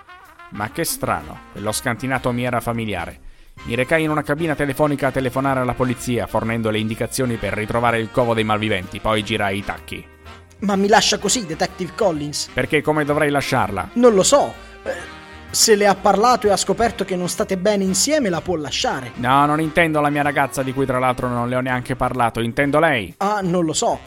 Ma 0.50 0.70
che 0.70 0.84
strano, 0.84 1.38
quello 1.52 1.72
scantinato 1.72 2.30
mi 2.32 2.44
era 2.44 2.60
familiare. 2.60 3.20
Mi 3.64 3.74
recai 3.74 4.04
in 4.04 4.10
una 4.10 4.22
cabina 4.22 4.54
telefonica 4.54 5.08
a 5.08 5.10
telefonare 5.10 5.60
alla 5.60 5.74
polizia, 5.74 6.26
fornendo 6.26 6.70
le 6.70 6.78
indicazioni 6.78 7.36
per 7.36 7.54
ritrovare 7.54 7.98
il 7.98 8.10
covo 8.10 8.32
dei 8.34 8.44
malviventi, 8.44 9.00
poi 9.00 9.24
girai 9.24 9.58
i 9.58 9.64
tacchi. 9.64 10.06
Ma 10.60 10.76
mi 10.76 10.88
lascia 10.88 11.18
così, 11.18 11.44
Detective 11.46 11.92
Collins? 11.96 12.50
Perché 12.52 12.82
come 12.82 13.04
dovrei 13.04 13.30
lasciarla? 13.30 13.90
Non 13.94 14.14
lo 14.14 14.22
so. 14.22 14.52
Eh, 14.84 15.16
Se 15.50 15.74
le 15.74 15.86
ha 15.86 15.94
parlato 15.94 16.46
e 16.46 16.50
ha 16.50 16.56
scoperto 16.56 17.04
che 17.04 17.16
non 17.16 17.28
state 17.28 17.56
bene 17.56 17.82
insieme, 17.84 18.28
la 18.28 18.40
può 18.40 18.54
lasciare. 18.56 19.12
No, 19.16 19.44
non 19.46 19.60
intendo 19.60 20.00
la 20.00 20.10
mia 20.10 20.22
ragazza 20.22 20.62
di 20.62 20.72
cui 20.72 20.86
tra 20.86 20.98
l'altro 20.98 21.28
non 21.28 21.48
le 21.48 21.56
ho 21.56 21.60
neanche 21.60 21.96
parlato, 21.96 22.40
intendo 22.40 22.78
lei. 22.78 23.14
Ah, 23.18 23.40
non 23.42 23.64
lo 23.64 23.72
so. 23.72 23.98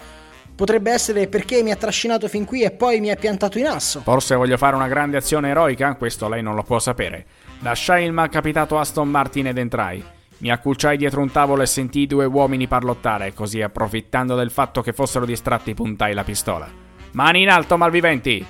Potrebbe 0.56 0.92
essere 0.92 1.28
perché 1.28 1.64
mi 1.64 1.72
ha 1.72 1.76
trascinato 1.76 2.28
fin 2.28 2.46
qui 2.46 2.64
e 2.64 2.72
poi 2.72 3.00
mi 3.00 3.10
ha 3.10 3.16
piantato 3.16 3.58
in 3.58 3.68
asso. 3.68 4.02
Forse 4.02 4.36
voglio 4.36 4.58
fare 4.58 4.76
una 4.76 4.88
grande 4.88 5.18
azione 5.18 5.50
eroica, 5.50 5.96
questo 5.96 6.30
lei 6.30 6.44
non 6.44 6.56
lo 6.56 6.64
può 6.64 6.80
sapere. 6.80 7.26
Lasciai 7.60 8.06
il 8.06 8.12
malcapitato 8.12 8.78
Aston 8.80 9.10
Martin 9.10 9.48
ed 9.48 9.58
entrai. 9.58 10.04
Mi 10.38 10.52
accucciai 10.52 10.98
dietro 10.98 11.22
un 11.22 11.32
tavolo 11.32 11.62
e 11.62 11.68
sentii 11.68 12.08
due 12.08 12.26
uomini 12.26 12.68
parlottare, 12.68 13.34
così 13.34 13.62
approfittando 13.62 14.36
del 14.36 14.50
fatto 14.50 14.82
che 14.82 14.94
fossero 14.94 15.26
distratti 15.26 15.74
puntai 15.74 16.14
la 16.14 16.24
pistola. 16.24 16.68
Mani 17.12 17.44
in 17.44 17.50
alto, 17.50 17.78
malviventi! 17.78 18.44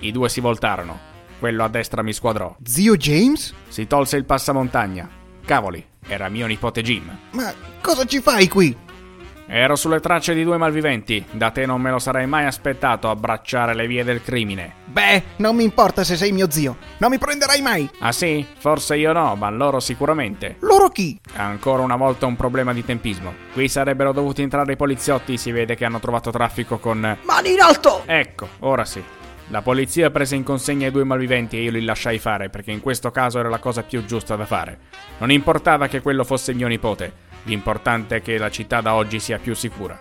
I 0.00 0.10
due 0.10 0.28
si 0.28 0.40
voltarono. 0.40 0.98
Quello 1.38 1.62
a 1.62 1.68
destra 1.68 2.02
mi 2.02 2.12
squadrò. 2.12 2.56
Zio 2.64 2.96
James? 2.96 3.54
Si 3.68 3.86
tolse 3.86 4.16
il 4.16 4.24
passamontagna. 4.24 5.08
Cavoli, 5.44 5.84
era 6.06 6.28
mio 6.28 6.46
nipote 6.46 6.82
Jim. 6.82 7.16
Ma 7.32 7.52
cosa 7.80 8.04
ci 8.04 8.20
fai 8.20 8.48
qui? 8.48 8.76
Ero 9.46 9.76
sulle 9.76 10.00
tracce 10.00 10.34
di 10.34 10.44
due 10.44 10.56
malviventi. 10.56 11.24
Da 11.30 11.50
te 11.50 11.66
non 11.66 11.80
me 11.80 11.90
lo 11.90 11.98
sarei 11.98 12.26
mai 12.26 12.46
aspettato 12.46 13.10
abbracciare 13.10 13.74
le 13.74 13.86
vie 13.86 14.04
del 14.04 14.22
crimine. 14.22 14.74
Beh, 14.86 15.22
non 15.36 15.56
mi 15.56 15.64
importa 15.64 16.04
se 16.04 16.16
sei 16.16 16.32
mio 16.32 16.50
zio. 16.50 16.76
Non 16.98 17.10
mi 17.10 17.18
prenderai 17.18 17.60
mai. 17.60 17.88
Ah 18.00 18.12
sì? 18.12 18.46
Forse 18.58 18.96
io 18.96 19.12
no, 19.12 19.34
ma 19.34 19.50
loro 19.50 19.80
sicuramente. 19.80 20.56
Loro 20.60 20.88
chi? 20.88 21.20
Ancora 21.36 21.82
una 21.82 21.96
volta 21.96 22.26
un 22.26 22.36
problema 22.36 22.72
di 22.72 22.84
tempismo. 22.84 23.34
Qui 23.52 23.68
sarebbero 23.68 24.12
dovuti 24.12 24.42
entrare 24.42 24.72
i 24.72 24.76
poliziotti, 24.76 25.36
si 25.36 25.50
vede 25.50 25.74
che 25.74 25.84
hanno 25.84 26.00
trovato 26.00 26.30
traffico 26.30 26.78
con... 26.78 27.18
Mani 27.22 27.52
in 27.52 27.60
alto! 27.60 28.02
Ecco, 28.06 28.48
ora 28.60 28.84
sì. 28.84 29.02
La 29.48 29.60
polizia 29.60 30.10
prese 30.10 30.34
in 30.34 30.44
consegna 30.44 30.86
i 30.86 30.90
due 30.90 31.04
malviventi 31.04 31.58
e 31.58 31.62
io 31.62 31.72
li 31.72 31.84
lasciai 31.84 32.18
fare, 32.18 32.48
perché 32.48 32.70
in 32.70 32.80
questo 32.80 33.10
caso 33.10 33.38
era 33.38 33.50
la 33.50 33.58
cosa 33.58 33.82
più 33.82 34.02
giusta 34.06 34.34
da 34.34 34.46
fare. 34.46 34.78
Non 35.18 35.30
importava 35.30 35.88
che 35.88 36.00
quello 36.00 36.24
fosse 36.24 36.54
mio 36.54 36.68
nipote, 36.68 37.12
l'importante 37.44 38.16
è 38.16 38.22
che 38.22 38.38
la 38.38 38.50
città 38.50 38.80
da 38.80 38.94
oggi 38.94 39.18
sia 39.20 39.38
più 39.38 39.54
sicura. 39.54 39.98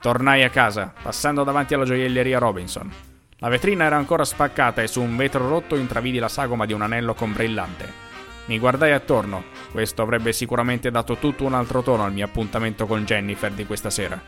Tornai 0.00 0.42
a 0.42 0.50
casa, 0.50 0.92
passando 1.02 1.44
davanti 1.44 1.74
alla 1.74 1.84
gioielleria 1.84 2.38
Robinson. 2.38 2.90
La 3.38 3.48
vetrina 3.48 3.84
era 3.84 3.96
ancora 3.96 4.24
spaccata 4.24 4.82
e 4.82 4.86
su 4.86 5.00
un 5.00 5.16
vetro 5.16 5.48
rotto 5.48 5.76
intravidi 5.76 6.18
la 6.18 6.28
sagoma 6.28 6.66
di 6.66 6.72
un 6.72 6.82
anello 6.82 7.14
con 7.14 7.32
brillante. 7.32 8.08
Mi 8.46 8.58
guardai 8.58 8.92
attorno, 8.92 9.44
questo 9.70 10.02
avrebbe 10.02 10.32
sicuramente 10.32 10.90
dato 10.90 11.16
tutto 11.16 11.44
un 11.44 11.54
altro 11.54 11.82
tono 11.82 12.04
al 12.04 12.12
mio 12.12 12.24
appuntamento 12.24 12.86
con 12.86 13.04
Jennifer 13.04 13.52
di 13.52 13.66
questa 13.66 13.90
sera. 13.90 14.20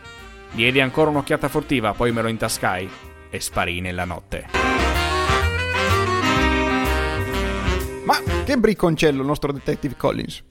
Diedi 0.53 0.81
ancora 0.81 1.11
un'occhiata 1.11 1.49
furtiva, 1.49 1.93
poi 1.93 2.13
me 2.13 2.23
lo 2.23 2.29
intascai 2.29 2.89
e 3.31 3.41
sparì 3.41 3.81
nella 3.81 4.05
notte. 4.05 4.47
Ma 8.05 8.21
che 8.45 8.57
bricconcello 8.59 9.21
il 9.21 9.27
nostro 9.27 9.53
Detective 9.53 9.97
Collins. 9.97 10.43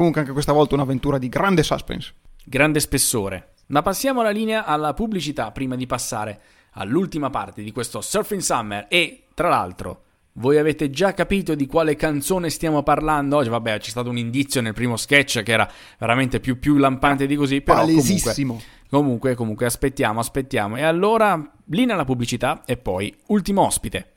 Comunque 0.00 0.22
anche 0.22 0.32
questa 0.32 0.54
volta 0.54 0.76
un'avventura 0.76 1.18
di 1.18 1.28
grande 1.28 1.62
suspense. 1.62 2.14
Grande 2.42 2.80
spessore. 2.80 3.50
Ma 3.66 3.82
passiamo 3.82 4.22
la 4.22 4.30
linea 4.30 4.64
alla 4.64 4.94
pubblicità 4.94 5.50
prima 5.50 5.76
di 5.76 5.84
passare 5.84 6.40
all'ultima 6.72 7.28
parte 7.28 7.62
di 7.62 7.70
questo 7.70 8.00
Surfing 8.00 8.40
Summer 8.40 8.86
e, 8.88 9.24
tra 9.34 9.50
l'altro, 9.50 10.04
voi 10.34 10.56
avete 10.56 10.88
già 10.88 11.12
capito 11.12 11.54
di 11.54 11.66
quale 11.66 11.96
canzone 11.96 12.48
stiamo 12.48 12.82
parlando 12.82 13.36
oggi? 13.36 13.50
Vabbè, 13.50 13.78
c'è 13.78 13.90
stato 13.90 14.08
un 14.08 14.16
indizio 14.16 14.62
nel 14.62 14.72
primo 14.72 14.96
sketch 14.96 15.42
che 15.42 15.52
era 15.52 15.70
veramente 15.98 16.40
più, 16.40 16.58
più 16.58 16.78
lampante 16.78 17.26
di 17.26 17.36
così, 17.36 17.60
però 17.60 17.80
comunque, 17.80 18.02
Palesissimo. 18.02 18.62
comunque, 18.88 19.34
comunque, 19.34 19.66
aspettiamo, 19.66 20.18
aspettiamo. 20.18 20.76
E 20.78 20.82
allora, 20.82 21.52
linea 21.66 21.92
alla 21.94 22.06
pubblicità 22.06 22.62
e 22.64 22.78
poi 22.78 23.14
ultimo 23.26 23.66
ospite. 23.66 24.12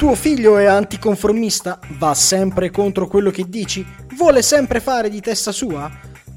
Tuo 0.00 0.14
figlio 0.14 0.56
è 0.56 0.64
anticonformista? 0.64 1.78
Va 1.98 2.14
sempre 2.14 2.70
contro 2.70 3.06
quello 3.06 3.30
che 3.30 3.44
dici? 3.46 3.86
Vuole 4.16 4.40
sempre 4.40 4.80
fare 4.80 5.10
di 5.10 5.20
testa 5.20 5.52
sua? 5.52 5.90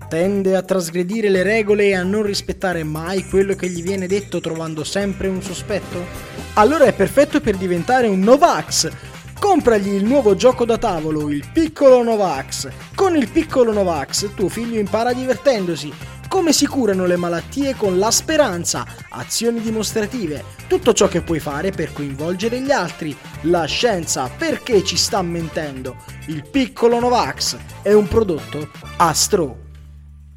Tende 0.10 0.58
a 0.58 0.62
trasgredire 0.64 1.30
le 1.30 1.44
regole 1.44 1.86
e 1.86 1.96
a 1.96 2.04
non 2.04 2.24
rispettare 2.24 2.84
mai 2.84 3.26
quello 3.26 3.56
che 3.56 3.70
gli 3.70 3.82
viene 3.82 4.06
detto 4.06 4.42
trovando 4.42 4.84
sempre 4.84 5.30
un 5.30 5.42
sospetto? 5.42 5.98
Allora 6.56 6.84
è 6.84 6.94
perfetto 6.94 7.40
per 7.40 7.56
diventare 7.56 8.08
un 8.08 8.20
Novax! 8.20 8.92
Compragli 9.40 9.94
il 9.94 10.04
nuovo 10.04 10.36
gioco 10.36 10.66
da 10.66 10.78
tavolo, 10.78 11.30
il 11.30 11.46
piccolo 11.54 12.04
Novax. 12.04 12.68
Con 12.94 13.16
il 13.16 13.30
piccolo 13.30 13.72
Novax 13.72 14.34
tuo 14.34 14.50
figlio 14.50 14.78
impara 14.78 15.14
divertendosi. 15.14 15.92
Come 16.34 16.52
si 16.52 16.66
curano 16.66 17.06
le 17.06 17.16
malattie 17.16 17.76
con 17.76 18.00
la 18.00 18.10
speranza, 18.10 18.88
azioni 19.10 19.62
dimostrative, 19.62 20.44
tutto 20.68 20.92
ciò 20.92 21.08
che 21.08 21.22
puoi 21.22 21.40
fare 21.40 21.70
per 21.70 21.94
coinvolgere 21.94 22.60
gli 22.60 22.72
altri, 22.72 23.16
la 23.42 23.66
scienza 23.66 24.28
perché 24.36 24.84
ci 24.84 24.98
sta 24.98 25.22
mentendo. 25.22 25.96
Il 26.30 26.50
piccolo 26.50 27.00
Novax 27.00 27.84
è 27.84 27.94
un 27.94 28.08
prodotto 28.08 28.68
Astro. 28.98 29.60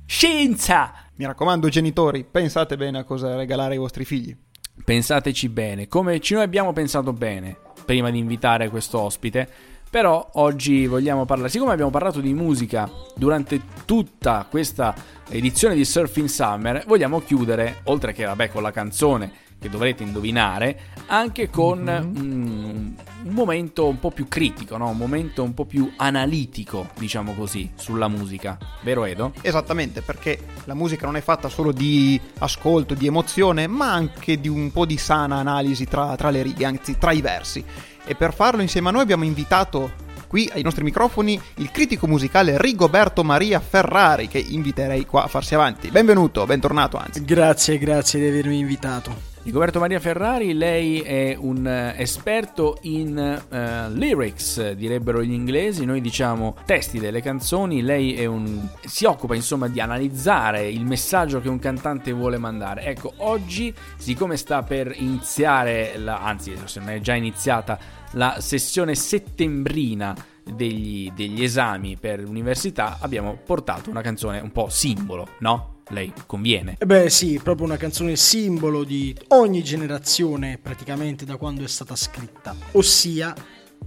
Scienza! 0.04 0.92
Mi 1.14 1.24
raccomando, 1.24 1.70
genitori, 1.70 2.26
pensate 2.30 2.76
bene 2.76 2.98
a 2.98 3.04
cosa 3.04 3.34
regalare 3.34 3.72
ai 3.72 3.78
vostri 3.78 4.04
figli. 4.04 4.36
Pensateci 4.84 5.48
bene, 5.48 5.88
come 5.88 6.20
ci 6.20 6.34
noi 6.34 6.42
abbiamo 6.42 6.74
pensato 6.74 7.14
bene 7.14 7.56
prima 7.86 8.10
di 8.10 8.18
invitare 8.18 8.68
questo 8.68 9.00
ospite. 9.00 9.48
Però 9.96 10.28
oggi 10.34 10.86
vogliamo 10.86 11.24
parlare, 11.24 11.48
siccome 11.48 11.72
abbiamo 11.72 11.90
parlato 11.90 12.20
di 12.20 12.34
musica 12.34 12.86
durante 13.14 13.62
tutta 13.86 14.46
questa 14.46 14.94
edizione 15.30 15.74
di 15.74 15.86
Surfing 15.86 16.28
Summer, 16.28 16.84
vogliamo 16.86 17.22
chiudere, 17.22 17.76
oltre 17.84 18.12
che 18.12 18.26
vabbè 18.26 18.50
con 18.50 18.60
la 18.60 18.72
canzone 18.72 19.32
che 19.58 19.70
dovrete 19.70 20.02
indovinare, 20.02 20.80
anche 21.06 21.48
con 21.48 21.80
mm, 21.80 22.94
un 23.24 23.32
momento 23.32 23.88
un 23.88 23.98
po' 23.98 24.10
più 24.10 24.28
critico, 24.28 24.76
no? 24.76 24.88
un 24.90 24.98
momento 24.98 25.42
un 25.42 25.54
po' 25.54 25.64
più 25.64 25.90
analitico, 25.96 26.88
diciamo 26.98 27.32
così, 27.32 27.72
sulla 27.74 28.08
musica. 28.08 28.58
Vero 28.82 29.06
Edo? 29.06 29.32
Esattamente, 29.40 30.02
perché 30.02 30.38
la 30.64 30.74
musica 30.74 31.06
non 31.06 31.16
è 31.16 31.22
fatta 31.22 31.48
solo 31.48 31.72
di 31.72 32.20
ascolto, 32.40 32.92
di 32.92 33.06
emozione, 33.06 33.66
ma 33.66 33.94
anche 33.94 34.38
di 34.38 34.48
un 34.48 34.70
po' 34.72 34.84
di 34.84 34.98
sana 34.98 35.36
analisi 35.36 35.86
tra, 35.86 36.14
tra 36.16 36.28
le 36.28 36.42
righe, 36.42 36.66
anzi 36.66 36.98
tra 36.98 37.12
i 37.12 37.22
versi. 37.22 37.64
E 38.08 38.14
per 38.14 38.32
farlo 38.32 38.62
insieme 38.62 38.88
a 38.88 38.92
noi 38.92 39.02
abbiamo 39.02 39.24
invitato 39.24 40.04
qui 40.28 40.48
ai 40.54 40.62
nostri 40.62 40.84
microfoni 40.84 41.40
il 41.56 41.70
critico 41.72 42.06
musicale 42.06 42.56
Rigoberto 42.56 43.24
Maria 43.24 43.58
Ferrari, 43.58 44.28
che 44.28 44.38
inviterei 44.38 45.04
qua 45.04 45.24
a 45.24 45.28
farsi 45.28 45.54
avanti. 45.54 45.90
Benvenuto, 45.90 46.46
bentornato 46.46 46.98
anzi. 46.98 47.24
Grazie, 47.24 47.78
grazie 47.78 48.20
di 48.20 48.28
avermi 48.28 48.58
invitato. 48.58 49.34
Rigoberto 49.46 49.78
Maria 49.78 50.00
Ferrari, 50.00 50.54
lei 50.54 51.02
è 51.02 51.36
un 51.38 51.64
eh, 51.68 51.94
esperto 51.98 52.78
in 52.82 53.16
eh, 53.16 53.90
lyrics, 53.90 54.72
direbbero 54.72 55.22
gli 55.22 55.30
inglesi, 55.30 55.84
noi 55.84 56.00
diciamo 56.00 56.56
testi 56.64 56.98
delle 56.98 57.22
canzoni, 57.22 57.82
lei 57.82 58.14
è 58.14 58.24
un, 58.24 58.66
si 58.84 59.04
occupa 59.04 59.36
insomma 59.36 59.68
di 59.68 59.78
analizzare 59.80 60.68
il 60.68 60.84
messaggio 60.84 61.40
che 61.40 61.48
un 61.48 61.60
cantante 61.60 62.10
vuole 62.10 62.38
mandare. 62.38 62.86
Ecco, 62.86 63.12
oggi, 63.18 63.72
siccome 63.96 64.36
sta 64.36 64.64
per 64.64 64.92
iniziare, 64.96 65.92
la, 65.96 66.18
anzi 66.24 66.52
se 66.64 66.80
non 66.80 66.88
è 66.88 66.98
già 66.98 67.14
iniziata, 67.14 67.78
la 68.12 68.38
sessione 68.40 68.94
settembrina 68.94 70.14
degli, 70.44 71.10
degli 71.12 71.42
esami 71.42 71.96
per 71.98 72.20
l'università, 72.20 72.98
abbiamo 73.00 73.36
portato 73.44 73.90
una 73.90 74.00
canzone 74.00 74.40
un 74.40 74.52
po' 74.52 74.68
simbolo, 74.68 75.28
no? 75.40 75.74
lei 75.90 76.12
conviene. 76.26 76.76
Eh 76.78 76.86
beh 76.86 77.10
sì, 77.10 77.38
proprio 77.42 77.66
una 77.66 77.76
canzone 77.76 78.16
simbolo 78.16 78.82
di 78.82 79.16
ogni 79.28 79.62
generazione 79.62 80.58
praticamente 80.60 81.24
da 81.24 81.36
quando 81.36 81.62
è 81.62 81.68
stata 81.68 81.94
scritta, 81.94 82.56
ossia 82.72 83.34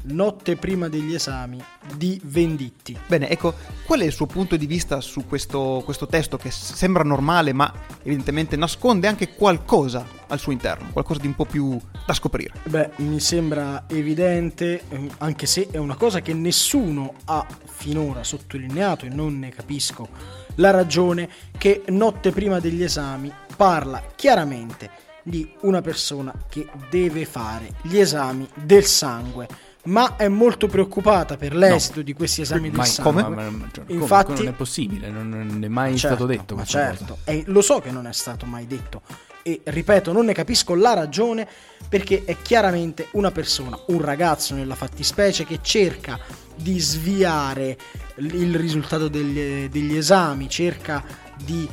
Notte 0.04 0.56
prima 0.56 0.88
degli 0.88 1.14
esami 1.14 1.62
di 1.96 2.20
Venditti. 2.24 2.98
Bene, 3.08 3.30
ecco, 3.30 3.54
qual 3.86 4.02
è 4.02 4.06
il 4.06 4.12
suo 4.12 4.26
punto 4.26 4.56
di 4.56 4.66
vista 4.66 5.02
su 5.02 5.26
questo, 5.28 5.82
questo 5.84 6.08
testo 6.08 6.38
che 6.38 6.52
sembra 6.52 7.04
normale 7.04 7.54
ma 7.54 7.72
evidentemente 8.04 8.56
nasconde 8.56 9.08
anche 9.08 9.34
qualcosa 9.34 10.06
al 10.28 10.40
suo 10.40 10.52
interno, 10.52 10.90
qualcosa 10.92 11.20
di 11.20 11.28
un 11.28 11.36
po' 11.36 11.46
più 11.46 11.80
da 12.06 12.14
scoprire? 12.14 12.54
Beh, 12.64 12.92
mi 12.98 13.20
sembra 13.20 13.86
evidente, 13.88 14.84
eh, 14.90 15.10
anche 15.20 15.46
se 15.46 15.68
è 15.72 15.78
una 15.78 15.96
cosa 15.96 16.22
che 16.22 16.34
nessuno 16.34 17.14
ha 17.26 17.46
finora 17.66 18.24
sottolineato 18.24 19.06
e 19.06 19.10
non 19.10 19.40
ne 19.40 19.50
capisco 19.50 20.08
la 20.56 20.72
ragione 20.72 21.30
che 21.58 21.84
notte 21.88 22.32
prima 22.32 22.60
degli 22.60 22.84
esami 22.84 23.32
parla 23.56 24.04
chiaramente 24.16 25.08
di 25.24 25.50
una 25.62 25.82
persona 25.82 26.34
che 26.50 26.68
deve 26.90 27.26
fare 27.26 27.70
gli 27.82 27.98
esami 27.98 28.48
del 28.54 28.84
sangue 28.84 29.48
ma 29.86 30.16
è 30.18 30.28
molto 30.28 30.68
preoccupata 30.68 31.38
per 31.38 31.56
l'esito 31.56 31.98
no. 31.98 32.04
di 32.04 32.14
questi 32.14 32.42
esami 32.42 32.70
del 32.70 32.86
sangue. 32.86 33.24
Come? 33.24 33.36
Ma, 33.36 33.50
ma, 33.50 33.68
cioè, 33.72 33.86
Infatti, 33.88 34.26
come? 34.26 34.38
non 34.40 34.48
è 34.48 34.56
possibile, 34.56 35.10
non, 35.10 35.30
non 35.30 35.64
è 35.64 35.68
mai 35.68 35.98
certo, 35.98 36.16
stato 36.16 36.26
detto 36.26 36.56
ma 36.56 36.66
certo, 36.66 37.18
e 37.24 37.44
lo 37.48 37.62
so 37.62 37.80
che 37.80 37.92
non 37.92 38.06
è 38.06 38.14
stato 38.14 38.46
mai 38.46 38.68
detto 38.68 39.02
e 39.42 39.62
ripeto, 39.64 40.12
non 40.12 40.26
ne 40.26 40.34
capisco 40.34 40.76
la 40.76 40.94
ragione 40.94 41.48
perché 41.88 42.24
è 42.26 42.36
chiaramente 42.42 43.08
una 43.12 43.32
persona, 43.32 43.80
un 43.88 44.02
ragazzo 44.02 44.54
nella 44.54 44.76
fattispecie 44.76 45.46
che 45.46 45.60
cerca 45.62 46.20
di 46.56 46.78
sviare 46.80 47.78
il 48.18 48.56
risultato 48.56 49.08
degli, 49.08 49.70
degli 49.70 49.96
esami, 49.96 50.50
cerca 50.50 51.04
di 51.42 51.68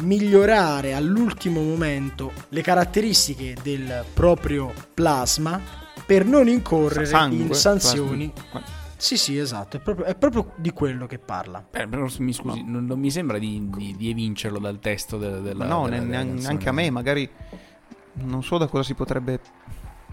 migliorare 0.00 0.92
all'ultimo 0.92 1.62
momento 1.62 2.32
le 2.50 2.60
caratteristiche 2.60 3.56
del 3.62 4.04
proprio 4.12 4.72
plasma 4.92 5.84
per 6.06 6.24
non 6.24 6.48
incorrere 6.48 7.04
Sangue, 7.04 7.44
in 7.44 7.54
sanzioni. 7.54 8.32
Plasma. 8.32 8.84
Sì, 8.98 9.18
sì, 9.18 9.36
esatto, 9.36 9.76
è 9.76 9.80
proprio, 9.80 10.06
è 10.06 10.14
proprio, 10.14 10.52
di 10.56 10.70
quello 10.70 11.06
che 11.06 11.18
parla. 11.18 11.66
Eh, 11.70 11.86
però 11.86 12.06
mi 12.18 12.32
scusi, 12.32 12.62
no. 12.62 12.70
non, 12.72 12.86
non, 12.86 12.98
mi 12.98 13.10
sembra 13.10 13.38
di, 13.38 13.68
di, 13.76 13.94
di, 13.96 14.08
evincerlo 14.08 14.58
dal 14.58 14.78
testo 14.78 15.18
de, 15.18 15.42
della... 15.42 15.66
No, 15.66 15.86
della, 15.86 16.02
della 16.02 16.22
neanche 16.22 16.68
a 16.68 16.72
me, 16.72 16.88
magari 16.90 17.28
non 18.14 18.42
so 18.42 18.56
da 18.56 18.66
cosa 18.66 18.84
si 18.84 18.94
potrebbe 18.94 19.40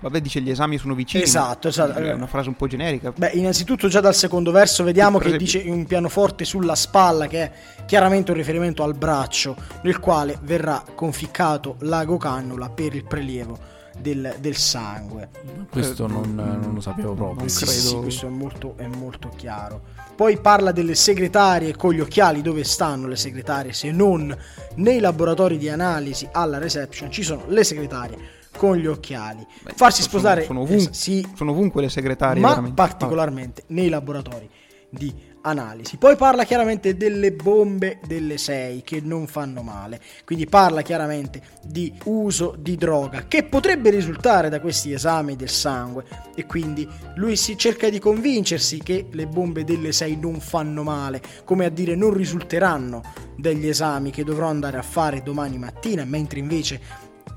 Vabbè, 0.04 0.20
dice 0.20 0.42
gli 0.42 0.50
esami 0.50 0.78
sono 0.78 0.96
vicini. 0.96 1.24
Esatto, 1.24 1.70
esatto. 1.70 1.98
È 1.98 2.12
una 2.12 2.28
frase 2.28 2.50
un 2.50 2.56
po' 2.56 2.68
generica. 2.68 3.14
Beh, 3.16 3.32
innanzitutto 3.36 3.88
già 3.88 4.02
dal 4.02 4.14
secondo 4.14 4.52
verso 4.52 4.84
vediamo 4.84 5.18
che 5.18 5.38
dice 5.38 5.64
un 5.66 5.86
pianoforte 5.86 6.44
sulla 6.44 6.76
spalla, 6.76 7.28
che 7.28 7.42
è 7.42 7.52
chiaramente 7.86 8.32
un 8.32 8.38
riferimento 8.38 8.84
al 8.84 8.96
braccio, 8.96 9.56
nel 9.84 10.00
quale 10.00 10.38
verrà 10.42 10.84
conficcato 10.94 11.78
l'ago 11.80 12.18
cannula 12.18 12.70
per 12.70 12.94
il 12.96 13.06
prelievo 13.06 13.73
del, 13.98 14.36
del 14.40 14.56
sangue. 14.56 15.30
Questo 15.70 16.06
eh, 16.06 16.08
non, 16.08 16.34
non, 16.34 16.74
lo 16.74 16.82
sapevo 16.82 17.14
proprio. 17.14 17.48
Sì, 17.48 17.66
credo... 17.66 17.80
sì, 17.80 17.96
questo 17.96 18.28
è 18.28 18.30
molto, 18.30 18.74
è 18.78 18.88
molto 18.88 19.30
chiaro. 19.36 19.82
Poi 20.16 20.38
parla 20.38 20.72
delle 20.72 20.96
segretarie 20.96 21.76
con 21.76 21.94
gli 21.94 22.00
occhiali, 22.00 22.42
dove 22.42 22.64
stanno 22.64 23.08
le 23.08 23.16
segretarie 23.16 23.74
se 23.74 23.92
non 23.92 24.36
nei 24.76 25.00
laboratori 25.00 25.58
di 25.58 25.70
analisi 25.70 26.28
alla 26.32 26.60
reception 26.60 27.12
ci 27.12 27.24
sono 27.24 27.44
le 27.48 27.64
segretarie 27.64 28.42
con 28.56 28.76
gli 28.76 28.86
occhiali. 28.86 29.46
Beh, 29.64 29.74
Farsi 29.76 30.02
sono, 30.02 30.14
sposare 30.14 30.46
sono, 30.46 30.62
ovunque, 30.62 30.92
eh, 30.92 30.94
sì, 30.94 31.28
sono 31.36 31.52
ovunque 31.52 31.82
le 31.82 31.90
segretarie, 31.90 32.42
ma 32.42 32.50
veramente. 32.50 32.76
particolarmente 32.76 33.62
ah. 33.62 33.66
nei 33.70 33.90
laboratori 33.90 34.50
di 34.90 35.32
analisi. 35.44 35.98
Poi 35.98 36.16
parla 36.16 36.44
chiaramente 36.44 36.96
delle 36.96 37.32
bombe 37.32 38.00
delle 38.06 38.38
6 38.38 38.82
che 38.84 39.02
non 39.02 39.28
fanno 39.28 39.62
male, 39.62 40.00
quindi 40.26 40.46
parla 40.46 40.82
chiaramente 40.82 41.42
di 41.64 41.94
uso 42.06 42.56
di 42.58 42.76
droga 42.76 43.26
che 43.28 43.44
potrebbe 43.44 43.90
risultare 43.90 44.50
da 44.50 44.60
questi 44.60 44.94
esami 44.94 45.36
del 45.36 45.50
sangue 45.50 46.06
e 46.36 46.46
quindi 46.46 46.88
lui 47.16 47.36
si 47.36 47.58
cerca 47.58 47.90
di 47.90 48.00
convincersi 48.00 48.80
che 48.80 49.08
le 49.12 49.28
bombe 49.28 49.64
delle 49.64 49.92
6 49.92 50.18
non 50.18 50.40
fanno 50.40 50.84
male, 50.84 51.22
come 51.44 51.66
a 51.66 51.70
dire 51.70 51.96
non 51.96 52.14
risulteranno 52.14 53.02
dagli 53.38 53.68
esami 53.68 54.12
che 54.12 54.24
dovrò 54.24 54.48
andare 54.48 54.78
a 54.78 54.84
fare 54.84 55.24
domani 55.24 55.58
mattina, 55.58 56.06
mentre 56.06 56.40
invece 56.40 56.80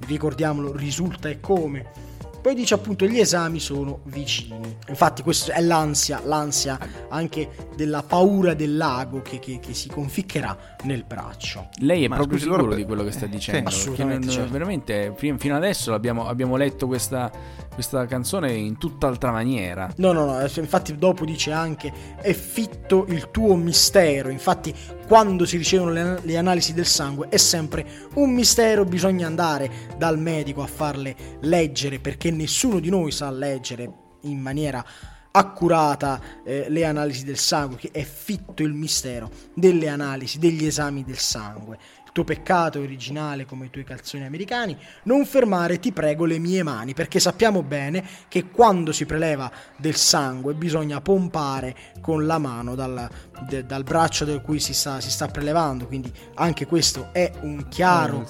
ricordiamolo, 0.06 0.74
risulta 0.76 1.28
e 1.28 1.40
come. 1.40 2.05
Poi 2.46 2.54
dice 2.54 2.74
appunto 2.74 3.06
gli 3.06 3.18
esami 3.18 3.58
sono 3.58 4.02
vicini. 4.04 4.76
Infatti 4.86 5.24
questa 5.24 5.54
è 5.54 5.60
l'ansia, 5.60 6.20
l'ansia 6.24 6.78
anche 7.08 7.50
della 7.74 8.04
paura 8.04 8.54
del 8.54 8.76
lago 8.76 9.20
che, 9.20 9.40
che, 9.40 9.58
che 9.58 9.74
si 9.74 9.88
conficcherà 9.88 10.56
nel 10.84 11.02
braccio. 11.02 11.70
Lei 11.78 12.04
è 12.04 12.06
Ma 12.06 12.14
proprio 12.14 12.38
sicuro 12.38 12.60
allora... 12.60 12.76
di 12.76 12.84
quello 12.84 13.02
che 13.02 13.10
sta 13.10 13.26
dicendo? 13.26 13.68
Sì, 13.68 13.76
assolutamente. 13.76 14.26
Non, 14.26 14.34
certo. 14.36 14.52
Veramente, 14.52 15.12
fino 15.16 15.56
adesso 15.56 15.92
abbiamo, 15.92 16.28
abbiamo 16.28 16.54
letto 16.54 16.86
questa, 16.86 17.32
questa 17.74 18.06
canzone 18.06 18.52
in 18.52 18.78
tutt'altra 18.78 19.32
maniera. 19.32 19.92
No, 19.96 20.12
no, 20.12 20.26
no, 20.26 20.40
infatti 20.40 20.94
dopo 20.94 21.24
dice 21.24 21.50
anche 21.50 21.92
è 22.22 22.32
fitto 22.32 23.06
il 23.08 23.32
tuo 23.32 23.56
mistero. 23.56 24.28
Infatti 24.28 24.72
quando 25.06 25.44
si 25.44 25.56
ricevono 25.56 25.92
le, 25.92 26.20
le, 26.22 26.36
analisi 26.36 26.74
del 26.74 26.86
sangue 26.86 27.28
è 27.28 27.36
sempre 27.36 27.86
un 28.14 28.32
mistero, 28.32 28.84
bisogna 28.84 29.26
andare 29.26 29.70
dal 29.96 30.18
medico 30.18 30.62
a 30.62 30.66
farle 30.66 31.14
leggere 31.40 32.00
perché 32.00 32.30
nessuno 32.30 32.80
di 32.80 32.90
noi 32.90 33.12
sa 33.12 33.30
leggere 33.30 33.90
in 34.22 34.40
maniera 34.40 34.84
accurata 35.30 36.20
eh, 36.44 36.66
le 36.68 36.84
analisi 36.84 37.24
del 37.24 37.36
sangue, 37.36 37.76
che 37.76 37.90
è 37.92 38.02
fitto 38.02 38.62
il 38.62 38.72
mistero 38.72 39.30
delle 39.54 39.88
analisi, 39.88 40.38
degli 40.38 40.64
esami 40.64 41.04
del 41.04 41.18
sangue 41.18 41.78
tuo 42.16 42.24
peccato 42.24 42.80
originale 42.80 43.44
come 43.44 43.66
i 43.66 43.70
tuoi 43.70 43.84
calzoni 43.84 44.24
americani, 44.24 44.74
non 45.02 45.26
fermare, 45.26 45.78
ti 45.78 45.92
prego, 45.92 46.24
le 46.24 46.38
mie 46.38 46.62
mani, 46.62 46.94
perché 46.94 47.20
sappiamo 47.20 47.62
bene 47.62 48.02
che 48.28 48.48
quando 48.48 48.90
si 48.90 49.04
preleva 49.04 49.52
del 49.76 49.96
sangue 49.96 50.54
bisogna 50.54 51.02
pompare 51.02 51.76
con 52.00 52.24
la 52.24 52.38
mano 52.38 52.74
dal, 52.74 53.06
de, 53.46 53.66
dal 53.66 53.82
braccio 53.82 54.24
da 54.24 54.40
cui 54.40 54.60
si 54.60 54.72
sta, 54.72 54.98
si 55.02 55.10
sta 55.10 55.26
prelevando, 55.26 55.86
quindi 55.86 56.10
anche 56.36 56.64
questo 56.64 57.10
è 57.12 57.30
un 57.42 57.68
chiaro 57.68 58.26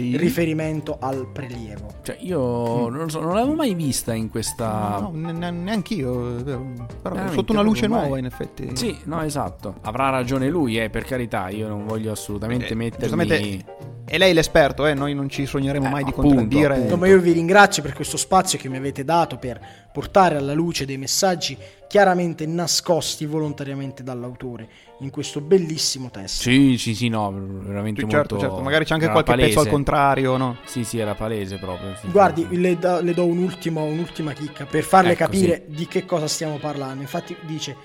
sì. 0.00 0.16
riferimento 0.16 0.96
al 1.00 1.26
prelievo. 1.32 1.94
Cioè, 2.02 2.16
io 2.20 2.88
mm. 2.88 2.94
non, 2.94 3.10
so, 3.10 3.20
non 3.20 3.34
l'avevo 3.34 3.54
mai 3.54 3.74
vista 3.74 4.14
in 4.14 4.28
questa. 4.28 4.98
No, 5.00 5.32
ne- 5.32 5.50
neanche 5.50 5.94
io. 5.94 6.42
Però 7.02 7.30
sotto 7.32 7.52
una 7.52 7.62
luce 7.62 7.86
nuova, 7.86 8.08
mai. 8.08 8.20
in 8.20 8.26
effetti. 8.26 8.70
Sì, 8.74 8.96
no, 9.04 9.22
esatto. 9.22 9.76
Avrà 9.82 10.10
ragione 10.10 10.48
lui, 10.48 10.78
eh, 10.78 10.90
per 10.90 11.04
carità. 11.04 11.48
Io 11.48 11.68
non 11.68 11.86
voglio 11.86 12.12
assolutamente 12.12 12.68
eh, 12.68 12.74
mettermi. 12.74 13.64
È 14.08 14.18
lei 14.18 14.32
l'esperto, 14.32 14.86
eh? 14.86 14.94
noi 14.94 15.14
non 15.14 15.28
ci 15.28 15.46
sogneremo 15.46 15.86
eh, 15.86 15.90
mai 15.90 16.04
di 16.04 16.12
contraddire. 16.12 16.74
Appunto. 16.74 16.90
No, 16.90 16.96
ma 17.00 17.08
io 17.08 17.18
vi 17.18 17.32
ringrazio 17.32 17.82
per 17.82 17.92
questo 17.92 18.16
spazio 18.16 18.56
che 18.56 18.68
mi 18.68 18.76
avete 18.76 19.02
dato 19.02 19.36
per 19.36 19.60
portare 19.92 20.36
alla 20.36 20.54
luce 20.54 20.84
dei 20.84 20.96
messaggi 20.96 21.58
chiaramente 21.88 22.46
nascosti 22.46 23.26
volontariamente 23.26 24.02
dall'autore 24.02 24.68
in 25.00 25.10
questo 25.10 25.40
bellissimo 25.40 26.10
testo. 26.10 26.42
Sì, 26.42 26.76
sì, 26.78 26.94
sì, 26.94 27.08
no, 27.08 27.32
veramente 27.32 28.02
sì, 28.02 28.08
certo, 28.08 28.34
molto... 28.34 28.48
certo, 28.48 28.62
magari 28.62 28.84
c'è 28.84 28.94
anche 28.94 29.08
qualche 29.08 29.30
palese. 29.30 29.48
pezzo 29.48 29.60
al 29.60 29.68
contrario, 29.68 30.36
no? 30.36 30.56
Sì, 30.64 30.84
sì, 30.84 30.98
era 30.98 31.14
palese 31.14 31.58
proprio. 31.58 31.94
Sì, 32.00 32.08
Guardi, 32.10 32.46
sì. 32.48 32.60
Le, 32.60 32.78
do, 32.78 33.00
le, 33.00 33.14
do 33.14 33.24
un 33.24 33.38
ultimo, 33.38 33.84
un'ultima 33.84 34.32
chicca 34.32 34.64
per 34.64 34.82
farle 34.82 35.12
ecco, 35.12 35.24
capire 35.24 35.64
sì. 35.68 35.74
di 35.74 35.86
che 35.86 36.04
cosa 36.04 36.26
stiamo 36.28 36.58
parlando. 36.58 37.02
Infatti 37.02 37.36
dice 37.42 37.76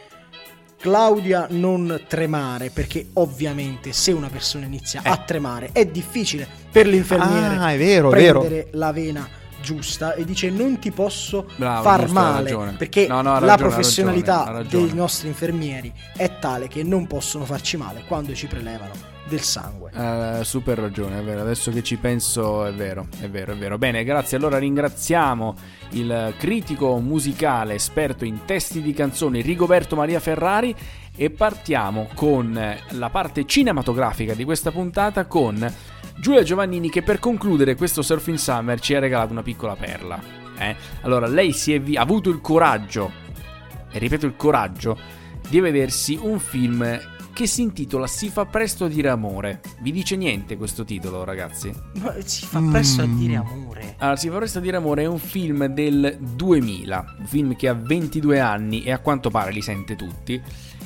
Claudia 0.78 1.46
non 1.52 2.06
tremare 2.08 2.72
perché 2.72 3.10
ovviamente 3.14 3.94
se 3.94 4.12
una 4.12 4.30
persona 4.30 4.66
inizia 4.66 5.02
eh. 5.04 5.10
a 5.10 5.18
tremare 5.18 5.70
è 5.74 5.86
difficile 5.86 6.48
per 6.72 6.88
l'infermiere 6.88 7.56
ah, 7.58 7.72
è 7.72 7.78
vero, 7.78 8.10
prendere 8.10 8.56
vero. 8.56 8.68
la 8.72 8.92
vena 8.92 9.30
giusta 9.62 10.14
e 10.14 10.26
dice 10.26 10.50
non 10.50 10.80
ti 10.80 10.92
posso 10.92 11.48
Bravo, 11.56 11.84
far 11.84 12.10
male 12.10 12.76
perché 12.78 13.08
no, 13.08 13.22
no, 13.22 13.34
ragione, 13.34 13.46
la 13.46 13.58
professionalità 13.58 14.44
ragione, 14.48 14.86
dei 14.86 14.94
nostri 14.96 15.28
infermieri 15.28 15.94
è 16.16 16.40
tale 16.40 16.68
che 16.68 16.84
non 16.84 17.08
possono 17.08 17.46
farci 17.46 17.78
male 17.78 18.04
quando 18.08 18.34
ci 18.34 18.48
prelevano 18.48 19.11
del 19.32 19.42
sangue. 19.42 19.92
Eh, 19.96 20.44
super 20.44 20.78
ragione, 20.78 21.20
è 21.20 21.24
vero. 21.24 21.42
Adesso 21.42 21.72
che 21.72 21.82
ci 21.82 21.96
penso, 21.96 22.66
è 22.66 22.74
vero, 22.74 23.08
è 23.22 23.30
vero, 23.30 23.54
è 23.54 23.56
vero. 23.56 23.78
Bene, 23.78 24.04
grazie. 24.04 24.36
Allora 24.38 24.58
ringraziamo 24.58 25.56
il 25.92 26.34
critico 26.38 27.00
musicale 27.00 27.76
esperto 27.76 28.26
in 28.26 28.46
testi 28.46 28.82
di 28.82 28.94
canzoni 28.94 29.42
Rigoberto 29.42 29.96
Maria 29.96 30.20
Ferrari 30.20 30.76
e 31.16 31.30
partiamo 31.30 32.08
con 32.14 32.78
la 32.90 33.10
parte 33.10 33.46
cinematografica 33.46 34.34
di 34.34 34.44
questa 34.44 34.72
puntata 34.72 35.26
con 35.26 35.74
Giulia 36.20 36.44
Giovannini 36.44 36.90
che 36.90 37.02
per 37.02 37.20
concludere 37.20 37.76
questo 37.76 38.02
Surfing 38.02 38.38
Summer 38.38 38.80
ci 38.80 38.94
ha 38.96 39.00
regalato 39.00 39.32
una 39.32 39.44
piccola 39.44 39.76
perla. 39.76 40.20
eh. 40.58 40.76
Allora, 41.02 41.28
lei 41.28 41.52
si 41.54 41.74
è 41.74 41.80
vi- 41.82 41.98
ha 41.98 42.02
avuto 42.02 42.30
il 42.30 42.42
coraggio, 42.42 43.12
e 43.92 43.98
ripeto 43.98 44.26
il 44.26 44.36
coraggio, 44.36 44.98
di 45.50 45.60
vedersi 45.60 46.18
un 46.22 46.40
film 46.40 47.00
che 47.34 47.48
si 47.48 47.62
intitola 47.62 48.08
Si 48.08 48.30
fa 48.30 48.46
presto 48.46 48.86
a 48.86 48.88
dire 48.88 49.10
amore. 49.10 49.62
Vi 49.82 49.92
dice 49.92 50.16
niente 50.16 50.58
questo 50.58 50.84
titolo, 50.84 51.24
ragazzi? 51.24 51.72
Ma 52.02 52.14
si 52.24 52.46
fa 52.46 52.62
presto 52.62 53.02
a 53.02 53.06
dire 53.06 53.36
amore. 53.36 53.96
Allora, 54.00 54.16
Si 54.18 54.30
fa 54.30 54.38
presto 54.38 54.58
a 54.58 54.62
dire 54.62 54.78
amore 54.78 55.04
è 55.04 55.08
un 55.08 55.20
film 55.20 55.66
del 55.66 56.18
2000, 56.20 57.16
un 57.20 57.26
film 57.26 57.56
che 57.56 57.68
ha 57.68 57.74
22 57.74 58.40
anni 58.40 58.84
e 58.84 58.92
a 58.92 59.00
quanto 59.00 59.30
pare 59.30 59.52
li 59.52 59.62
sente 59.62 59.96
tutti, 59.96 60.42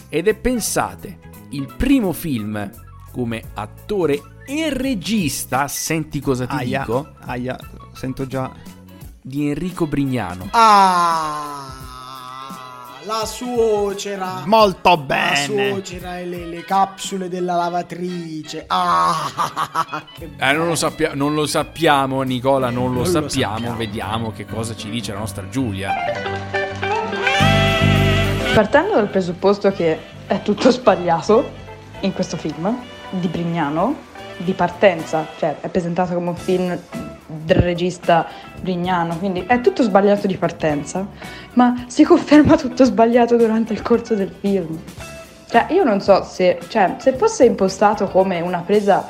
ed 0.09 0.27
è, 0.27 0.35
pensate, 0.35 1.19
il 1.49 1.71
primo 1.77 2.11
film 2.13 2.69
come 3.11 3.41
attore 3.53 4.21
e 4.45 4.69
regista, 4.71 5.67
senti 5.67 6.19
cosa 6.19 6.45
ti 6.45 6.55
Aia, 6.55 6.79
dico, 6.81 7.13
aia, 7.21 7.57
sento 7.93 8.27
già. 8.27 8.51
di 9.21 9.47
Enrico 9.49 9.87
Brignano. 9.87 10.49
Ah, 10.51 11.74
la 13.05 13.25
suocera. 13.25 14.41
Molto 14.45 14.89
La 14.89 14.97
bene. 14.97 15.71
suocera 15.71 16.17
e 16.19 16.25
le, 16.25 16.45
le 16.45 16.63
capsule 16.65 17.29
della 17.29 17.55
lavatrice. 17.55 18.65
Ah, 18.67 20.03
che 20.13 20.31
Eh, 20.37 20.51
non, 20.53 20.67
lo 20.67 20.75
sappia- 20.75 21.13
non 21.13 21.33
lo 21.33 21.45
sappiamo, 21.45 22.21
Nicola, 22.23 22.69
non 22.69 22.85
lo 22.87 22.89
Non 22.89 22.97
lo 22.97 23.05
sappiamo. 23.29 23.53
sappiamo. 23.55 23.77
Vediamo 23.77 24.31
che 24.31 24.45
cosa 24.45 24.75
ci 24.75 24.89
dice 24.89 25.13
la 25.13 25.19
nostra 25.19 25.47
Giulia. 25.49 25.93
Partendo 28.53 28.93
dal 28.95 29.07
presupposto 29.09 29.71
che 29.71 29.99
è 30.27 30.41
tutto 30.41 30.71
sbagliato 30.71 31.49
in 32.01 32.13
questo 32.13 32.37
film 32.37 32.73
di 33.09 33.27
Brignano, 33.27 33.95
di 34.37 34.53
partenza, 34.53 35.25
cioè 35.37 35.57
è 35.59 35.67
presentato 35.67 36.13
come 36.13 36.29
un 36.29 36.35
film 36.37 36.79
del 37.43 37.57
regista 37.57 38.25
Brignano, 38.61 39.17
quindi 39.17 39.43
è 39.47 39.61
tutto 39.61 39.83
sbagliato 39.83 40.27
di 40.27 40.37
partenza, 40.37 41.07
ma 41.53 41.85
si 41.87 42.03
conferma 42.03 42.55
tutto 42.55 42.83
sbagliato 42.83 43.35
durante 43.35 43.73
il 43.73 43.81
corso 43.81 44.15
del 44.15 44.33
film. 44.39 44.79
Cioè, 45.47 45.67
io 45.69 45.83
non 45.83 46.01
so 46.01 46.23
se, 46.23 46.59
cioè, 46.67 46.95
se 46.97 47.13
fosse 47.13 47.45
impostato 47.45 48.07
come 48.07 48.41
una 48.41 48.59
presa 48.59 49.07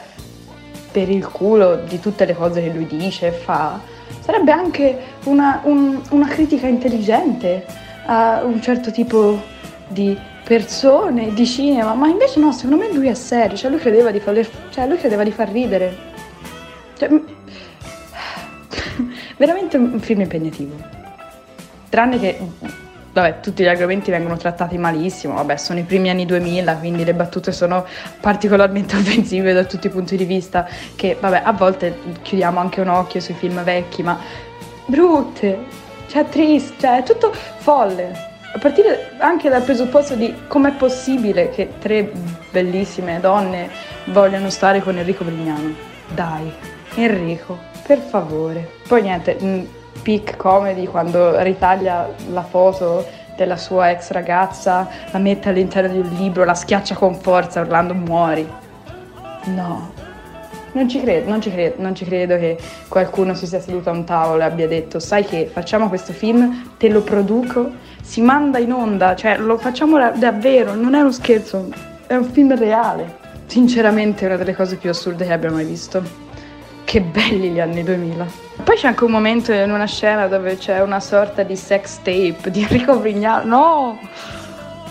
per 0.91 1.09
il 1.09 1.27
culo 1.27 1.83
di 1.87 1.99
tutte 1.99 2.25
le 2.25 2.35
cose 2.35 2.61
che 2.61 2.69
lui 2.69 2.85
dice 2.85 3.27
e 3.27 3.31
fa, 3.31 3.79
sarebbe 4.19 4.51
anche 4.51 4.97
una, 5.23 5.61
un- 5.63 6.01
una 6.11 6.27
critica 6.27 6.67
intelligente 6.67 7.65
a 8.05 8.43
un 8.43 8.61
certo 8.61 8.91
tipo 8.91 9.41
di 9.87 10.17
persone, 10.43 11.33
di 11.33 11.45
cinema, 11.45 11.95
ma 11.95 12.07
invece 12.07 12.39
no, 12.39 12.51
secondo 12.51 12.77
me 12.77 12.93
lui 12.93 13.07
è 13.07 13.13
serio, 13.15 13.57
cioè 13.57 13.71
lui 13.71 13.79
credeva 13.79 14.11
di, 14.11 14.19
far, 14.19 14.39
cioè, 14.69 14.87
lui 14.87 14.97
credeva 14.97 15.23
di 15.23 15.31
far 15.31 15.49
ridere. 15.49 15.97
Cioè, 16.97 17.09
veramente 19.37 19.77
un 19.77 19.99
film 19.99 20.21
impegnativo. 20.21 20.75
Tranne 21.89 22.19
che, 22.19 22.37
vabbè, 23.13 23.39
tutti 23.39 23.63
gli 23.63 23.67
argomenti 23.67 24.11
vengono 24.11 24.37
trattati 24.37 24.77
malissimo, 24.77 25.35
vabbè, 25.35 25.57
sono 25.57 25.79
i 25.79 25.83
primi 25.83 26.09
anni 26.09 26.25
2000, 26.25 26.75
quindi 26.77 27.03
le 27.03 27.13
battute 27.13 27.51
sono 27.51 27.85
particolarmente 28.19 28.95
offensive 28.97 29.53
da 29.53 29.63
tutti 29.63 29.87
i 29.87 29.89
punti 29.89 30.17
di 30.17 30.25
vista, 30.25 30.67
che, 30.95 31.17
vabbè, 31.19 31.41
a 31.43 31.51
volte 31.53 31.97
chiudiamo 32.21 32.59
anche 32.59 32.81
un 32.81 32.89
occhio 32.89 33.19
sui 33.19 33.33
film 33.33 33.63
vecchi, 33.63 34.03
ma 34.03 34.19
brutte, 34.85 35.83
cioè 36.07 36.27
triste, 36.27 36.75
cioè 36.79 36.97
è 36.99 37.03
tutto 37.03 37.31
folle. 37.31 38.33
A 38.53 38.57
partire 38.57 39.11
anche 39.17 39.49
dal 39.49 39.63
presupposto 39.63 40.15
di 40.15 40.33
com'è 40.47 40.71
possibile 40.71 41.49
che 41.49 41.73
tre 41.79 42.09
bellissime 42.51 43.19
donne 43.19 43.69
vogliano 44.05 44.49
stare 44.49 44.81
con 44.81 44.97
Enrico 44.97 45.25
Brignano. 45.25 45.73
Dai, 46.13 46.49
Enrico, 46.95 47.59
per 47.85 47.99
favore. 47.99 48.67
Poi 48.87 49.01
niente, 49.01 49.35
mh, 49.35 49.67
peak 50.01 50.37
comedy 50.37 50.85
quando 50.85 51.41
ritaglia 51.41 52.09
la 52.31 52.43
foto 52.43 53.05
della 53.35 53.57
sua 53.57 53.91
ex 53.91 54.11
ragazza, 54.11 54.87
la 55.11 55.19
mette 55.19 55.49
all'interno 55.49 55.91
di 55.91 55.99
un 55.99 56.15
libro, 56.15 56.45
la 56.45 56.53
schiaccia 56.53 56.95
con 56.95 57.15
forza 57.15 57.61
urlando 57.61 57.93
muori. 57.93 58.47
No, 59.45 59.91
non 60.71 60.89
ci 60.89 60.99
credo, 61.01 61.29
non 61.29 61.41
ci 61.41 61.51
credo, 61.51 61.75
non 61.81 61.93
ci 61.93 62.05
credo 62.05 62.37
che 62.37 62.57
qualcuno 62.87 63.33
si 63.33 63.45
sia 63.45 63.59
seduto 63.59 63.89
a 63.89 63.93
un 63.93 64.03
tavolo 64.03 64.41
e 64.41 64.45
abbia 64.45 64.67
detto 64.67 64.99
sai 64.99 65.23
che 65.23 65.49
facciamo 65.51 65.87
questo 65.89 66.13
film, 66.13 66.71
te 66.77 66.89
lo 66.89 67.01
produco, 67.01 67.71
si 68.01 68.21
manda 68.21 68.57
in 68.57 68.71
onda, 68.71 69.15
cioè 69.15 69.37
lo 69.37 69.57
facciamo 69.57 69.97
da- 69.97 70.11
davvero, 70.11 70.73
non 70.73 70.95
è 70.95 70.99
uno 71.01 71.11
scherzo, 71.11 71.69
è 72.07 72.15
un 72.15 72.25
film 72.25 72.57
reale. 72.57 73.23
Sinceramente 73.45 74.23
è 74.23 74.27
una 74.27 74.37
delle 74.37 74.55
cose 74.55 74.75
più 74.77 74.89
assurde 74.89 75.25
che 75.25 75.33
abbia 75.33 75.51
mai 75.51 75.65
visto. 75.65 76.24
Che 76.85 77.01
belli 77.01 77.49
gli 77.49 77.59
anni 77.59 77.83
2000. 77.83 78.25
Poi 78.63 78.77
c'è 78.77 78.87
anche 78.87 79.03
un 79.03 79.11
momento 79.11 79.51
in 79.51 79.71
una 79.71 79.85
scena 79.85 80.27
dove 80.27 80.55
c'è 80.55 80.81
una 80.81 80.99
sorta 80.99 81.41
di 81.43 81.55
sex 81.55 81.97
tape 81.97 82.51
di 82.51 82.61
Enrico 82.61 82.97
Brignano. 82.99 83.45
No! 83.45 83.99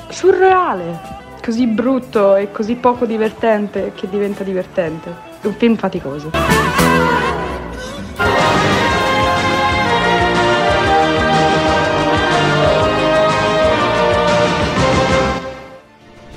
Surreale! 0.08 1.12
Così 1.42 1.66
brutto 1.66 2.34
e 2.34 2.50
così 2.50 2.74
poco 2.74 3.06
divertente 3.06 3.92
che 3.94 4.08
diventa 4.08 4.42
divertente. 4.42 5.14
È 5.40 5.46
un 5.46 5.54
film 5.54 5.76
faticoso. 5.76 6.30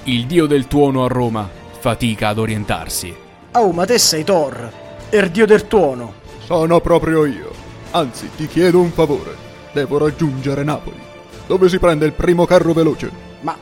Il 0.04 0.26
dio 0.26 0.46
del 0.46 0.68
tuono 0.68 1.04
a 1.04 1.08
Roma 1.08 1.50
fatica 1.80 2.30
ad 2.30 2.38
orientarsi. 2.38 3.16
Oh, 3.54 3.72
ma 3.72 3.86
te 3.86 3.98
sei 3.98 4.24
Thor, 4.24 4.72
il 5.12 5.30
dio 5.32 5.46
del 5.46 5.68
tuono. 5.68 6.14
Sono 6.44 6.80
proprio 6.80 7.26
io. 7.26 7.52
Anzi, 7.92 8.30
ti 8.36 8.48
chiedo 8.48 8.80
un 8.80 8.92
favore. 8.92 9.36
Devo 9.72 9.98
raggiungere 9.98 10.64
Napoli. 10.64 11.00
Dove 11.46 11.70
si 11.70 11.80
prende 11.80 12.06
il 12.06 12.14
primo 12.14 12.46
carro 12.46 12.74
veloce? 12.74 13.10
Ma 13.42 13.56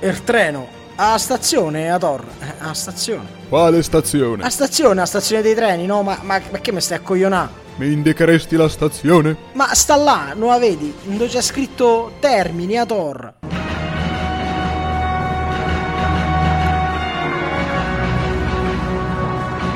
il 0.00 0.22
treno 0.24 0.66
a 0.96 1.16
stazione, 1.16 1.90
a 1.90 1.98
Thor? 1.98 2.22
Eh, 2.40 2.52
A 2.58 2.74
stazione. 2.74 3.26
Quale 3.48 3.82
stazione? 3.82 4.42
A 4.44 4.50
stazione, 4.50 5.00
a 5.00 5.06
stazione 5.06 5.40
dei 5.42 5.54
treni, 5.54 5.86
no? 5.86 6.02
Ma, 6.02 6.18
ma 6.22 6.38
perché 6.40 6.72
mi 6.72 6.80
stai 6.80 6.98
a 6.98 7.00
coglionà? 7.00 7.50
Mi 7.76 7.92
indicheresti 7.92 8.56
la 8.56 8.68
stazione? 8.68 9.34
Ma 9.52 9.72
sta 9.74 9.96
là, 9.96 10.32
non 10.34 10.50
la 10.50 10.58
vedi? 10.58 10.92
Dove 11.04 11.28
c'è 11.28 11.40
scritto 11.40 12.12
Termini 12.20 12.78
a 12.78 12.84
Thor. 12.84 13.32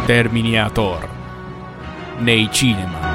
Terminator 0.06 1.13
nei 2.18 2.48
cinema. 2.50 3.12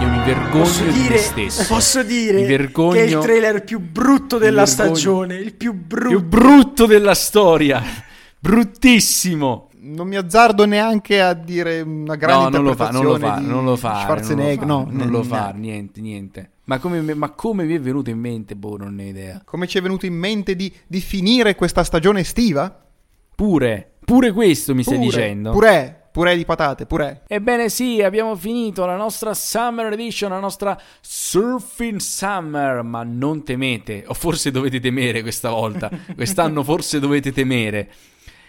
Io 0.00 0.08
mi 0.08 0.18
vergogno 0.24 0.62
Posso 0.62 0.82
di 0.84 0.90
me 0.90 0.92
dire, 1.02 1.18
stesso. 1.18 1.72
posso 1.72 2.02
dire 2.02 2.44
vergogno 2.44 2.92
che 2.92 3.02
è 3.02 3.06
il 3.06 3.18
trailer 3.18 3.64
più 3.64 3.80
brutto 3.80 4.38
della 4.38 4.64
vergogno. 4.64 4.94
stagione. 4.94 5.34
Il 5.36 5.54
più 5.54 5.72
brutto. 5.74 6.08
più 6.08 6.22
brutto 6.24 6.86
della 6.86 7.14
storia. 7.14 7.82
Bruttissimo. 8.38 9.68
Non 9.80 10.06
mi 10.08 10.16
azzardo 10.16 10.66
neanche 10.66 11.20
a 11.20 11.32
dire 11.32 11.80
una 11.80 12.16
grande 12.16 12.58
no, 12.58 12.62
non 12.62 12.64
lo 12.64 12.74
fa, 12.74 12.90
non 12.90 13.04
lo 13.04 13.16
fa, 13.16 13.38
interpretazione 13.38 13.46
di 13.46 13.54
non 13.54 13.64
lo 13.64 13.76
fa. 13.76 14.00
Schwarzenegger, 14.00 14.66
non 14.66 14.84
lo 14.84 14.90
no, 14.90 14.98
non 14.98 15.10
lo 15.10 15.22
fa, 15.22 15.50
niente, 15.56 16.00
niente. 16.00 16.50
Ma 16.64 16.78
come, 16.78 17.14
ma 17.14 17.30
come 17.30 17.64
mi 17.64 17.74
è 17.74 17.80
venuto 17.80 18.10
in 18.10 18.18
mente? 18.18 18.54
Boh, 18.54 18.76
non 18.76 18.94
ne 18.96 19.04
ho 19.04 19.08
idea. 19.08 19.40
Come 19.44 19.66
ci 19.66 19.78
è 19.78 19.80
venuto 19.80 20.04
in 20.04 20.14
mente 20.14 20.54
di, 20.56 20.70
di 20.86 21.00
finire 21.00 21.54
questa 21.54 21.84
stagione 21.84 22.20
estiva? 22.20 22.84
Pure, 23.34 23.92
pure 24.04 24.32
questo 24.32 24.74
mi 24.74 24.82
stai 24.82 24.96
Pure, 24.96 25.06
dicendo. 25.08 25.52
Purè, 25.52 25.97
purè 26.18 26.34
di 26.34 26.44
patate, 26.44 26.84
purè. 26.84 27.20
Ebbene 27.28 27.68
sì, 27.68 28.02
abbiamo 28.02 28.34
finito 28.34 28.84
la 28.84 28.96
nostra 28.96 29.34
Summer 29.34 29.92
Edition, 29.92 30.30
la 30.30 30.40
nostra 30.40 30.76
Surfing 31.00 32.00
Summer, 32.00 32.82
ma 32.82 33.04
non 33.04 33.44
temete, 33.44 34.02
o 34.04 34.14
forse 34.14 34.50
dovete 34.50 34.80
temere 34.80 35.22
questa 35.22 35.50
volta, 35.50 35.88
quest'anno 36.16 36.64
forse 36.64 36.98
dovete 36.98 37.30
temere, 37.30 37.88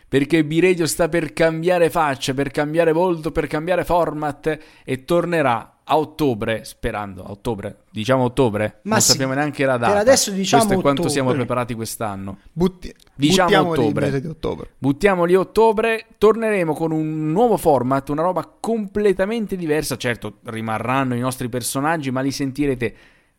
perché 0.08 0.44
B-Radio 0.44 0.88
sta 0.88 1.10
per 1.10 1.32
cambiare 1.32 1.92
faccia, 1.92 2.34
per 2.34 2.50
cambiare 2.50 2.92
volto, 2.92 3.32
per 3.32 3.46
cambiare 3.46 3.86
format 3.86 4.58
e 4.84 5.06
tornerà 5.06 5.79
a 5.92 5.98
ottobre, 5.98 6.64
sperando, 6.66 7.24
a 7.24 7.32
ottobre, 7.32 7.80
diciamo 7.92 8.24
ottobre, 8.24 8.80
Ma 8.84 8.92
non 8.94 9.02
sì, 9.02 9.12
sappiamo 9.12 9.34
neanche 9.34 9.66
la 9.66 9.78
data. 9.78 9.92
per 9.94 10.02
adesso 10.02 10.30
diciamo 10.32 10.64
Questo 10.64 10.80
è 10.80 10.82
quanto 10.84 11.02
ottobre. 11.02 11.20
siamo 11.22 11.32
preparati 11.36 11.74
quest'anno. 11.74 12.38
Butti- 12.54 12.94
Diciamo 13.16 13.70
ottobre. 13.70 14.22
di 14.22 14.28
ottobre. 14.28 14.70
Buttiamoli 14.78 15.34
a 15.34 15.40
ottobre, 15.40 16.06
torneremo 16.18 16.74
con 16.74 16.92
un 16.92 17.32
nuovo 17.32 17.58
format, 17.58 18.08
una 18.10 18.22
roba 18.22 18.48
completamente 18.60 19.56
diversa. 19.56 19.98
Certo, 19.98 20.36
rimarranno 20.44 21.16
i 21.16 21.20
nostri 21.20 21.50
personaggi, 21.50 22.12
ma 22.12 22.22
li 22.22 22.32
sentirete 22.32 22.94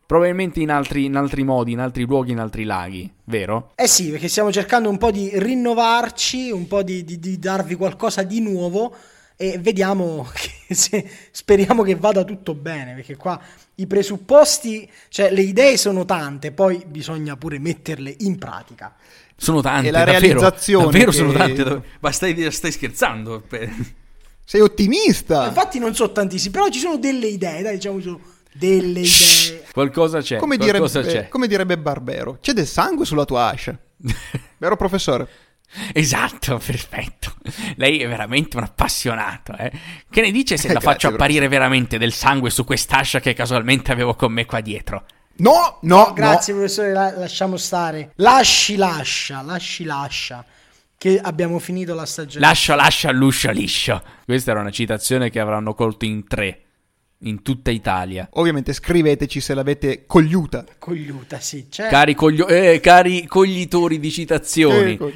probabilmente 0.04 0.58
in 0.60 0.70
altri, 0.70 1.04
in 1.04 1.14
altri 1.14 1.44
modi, 1.44 1.70
in 1.70 1.78
altri 1.78 2.04
luoghi, 2.04 2.32
in 2.32 2.40
altri 2.40 2.64
laghi, 2.64 3.08
vero? 3.26 3.70
Eh 3.76 3.86
sì, 3.86 4.10
perché 4.10 4.26
stiamo 4.26 4.50
cercando 4.50 4.88
un 4.88 4.98
po' 4.98 5.12
di 5.12 5.30
rinnovarci, 5.32 6.50
un 6.50 6.66
po' 6.66 6.82
di, 6.82 7.04
di- 7.04 7.20
di 7.20 7.38
darvi 7.38 7.76
qualcosa 7.76 8.24
di 8.24 8.40
nuovo 8.40 8.92
e 9.42 9.56
vediamo 9.58 10.28
che 10.34 10.74
se, 10.74 11.08
speriamo 11.30 11.82
che 11.82 11.94
vada 11.94 12.24
tutto 12.24 12.54
bene, 12.54 12.92
perché 12.94 13.16
qua 13.16 13.40
i 13.76 13.86
presupposti, 13.86 14.86
cioè 15.08 15.30
le 15.30 15.40
idee 15.40 15.78
sono 15.78 16.04
tante, 16.04 16.52
poi 16.52 16.84
bisogna 16.86 17.36
pure 17.36 17.58
metterle 17.58 18.14
in 18.18 18.36
pratica. 18.36 18.94
Sono 19.36 19.62
tante, 19.62 19.88
E 19.88 19.90
la 19.90 20.04
davvero, 20.04 20.18
realizzazione 20.18 20.84
Davvero 20.84 21.10
che- 21.10 21.16
sono 21.16 21.32
tante. 21.32 21.82
Ma 22.00 22.12
stai, 22.12 22.52
stai 22.52 22.70
scherzando? 22.72 23.42
Sei 24.44 24.60
ottimista? 24.60 25.46
Infatti 25.46 25.78
non 25.78 25.94
so 25.94 26.12
tantissimi, 26.12 26.52
però 26.52 26.68
ci 26.68 26.78
sono 26.78 26.98
delle 26.98 27.28
idee, 27.28 27.62
dai, 27.62 27.76
diciamo 27.76 27.96
ci 27.96 28.02
sono 28.04 28.20
delle 28.52 29.00
idee. 29.00 29.64
Qualcosa 29.72 30.20
c'è, 30.20 30.36
Come, 30.36 30.58
qualcosa 30.58 31.00
direbbe, 31.00 31.22
c'è. 31.22 31.28
come 31.30 31.46
direbbe 31.46 31.78
Barbero, 31.78 32.36
c'è 32.42 32.52
del 32.52 32.66
sangue 32.66 33.06
sulla 33.06 33.24
tua 33.24 33.48
ascia. 33.48 33.74
Vero 34.58 34.76
professore? 34.76 35.26
Esatto, 35.92 36.58
perfetto. 36.64 37.34
Lei 37.76 38.00
è 38.00 38.08
veramente 38.08 38.56
un 38.56 38.64
appassionato. 38.64 39.56
Eh? 39.56 39.70
Che 40.10 40.20
ne 40.20 40.30
dice 40.30 40.56
se 40.56 40.66
la 40.68 40.74
Grazie, 40.74 40.90
faccio 40.90 41.08
apparire 41.08 41.48
veramente 41.48 41.98
del 41.98 42.12
sangue 42.12 42.50
su 42.50 42.64
quest'ascia 42.64 43.20
che 43.20 43.34
casualmente 43.34 43.92
avevo 43.92 44.14
con 44.14 44.32
me 44.32 44.44
qua 44.46 44.60
dietro? 44.60 45.04
No, 45.36 45.78
no, 45.82 46.12
Grazie 46.12 46.52
professore, 46.54 46.92
la- 46.92 47.16
lasciamo 47.16 47.56
stare. 47.56 48.12
Lasci 48.16 48.76
lascia, 48.76 49.40
lasci 49.42 49.84
lascia, 49.84 50.44
che 50.98 51.18
abbiamo 51.18 51.58
finito 51.58 51.94
la 51.94 52.04
stagione. 52.04 52.44
Lascia, 52.44 52.74
lascia, 52.74 53.10
luscio, 53.10 53.50
liscio. 53.50 54.02
Questa 54.24 54.50
era 54.50 54.60
una 54.60 54.70
citazione 54.70 55.30
che 55.30 55.40
avranno 55.40 55.72
colto 55.72 56.04
in 56.04 56.26
tre, 56.26 56.60
in 57.20 57.40
tutta 57.40 57.70
Italia. 57.70 58.28
no. 58.34 58.40
Ovviamente 58.40 58.74
scriveteci 58.74 59.40
se 59.40 59.54
l'avete 59.54 60.04
cogliuta. 60.04 60.64
Cogliuta, 60.78 61.40
sì, 61.40 61.68
c'è. 61.70 61.88
Cari, 61.88 62.14
coglio- 62.14 62.46
eh, 62.48 62.80
cari 62.80 63.24
coglitori 63.26 63.98
di 63.98 64.10
citazioni. 64.10 64.92
Eh, 64.92 64.96
co- 64.98 65.12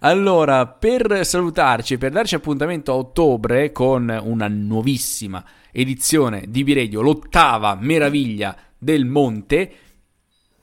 Allora, 0.00 0.66
per 0.66 1.24
salutarci 1.24 1.98
per 1.98 2.12
darci 2.12 2.34
appuntamento 2.34 2.92
a 2.92 2.96
ottobre 2.96 3.72
con 3.72 4.16
una 4.22 4.48
nuovissima 4.48 5.44
edizione 5.72 6.44
di 6.48 6.64
B-Radio, 6.64 7.00
l'ottava 7.00 7.76
meraviglia 7.80 8.56
del 8.78 9.04
monte, 9.04 9.72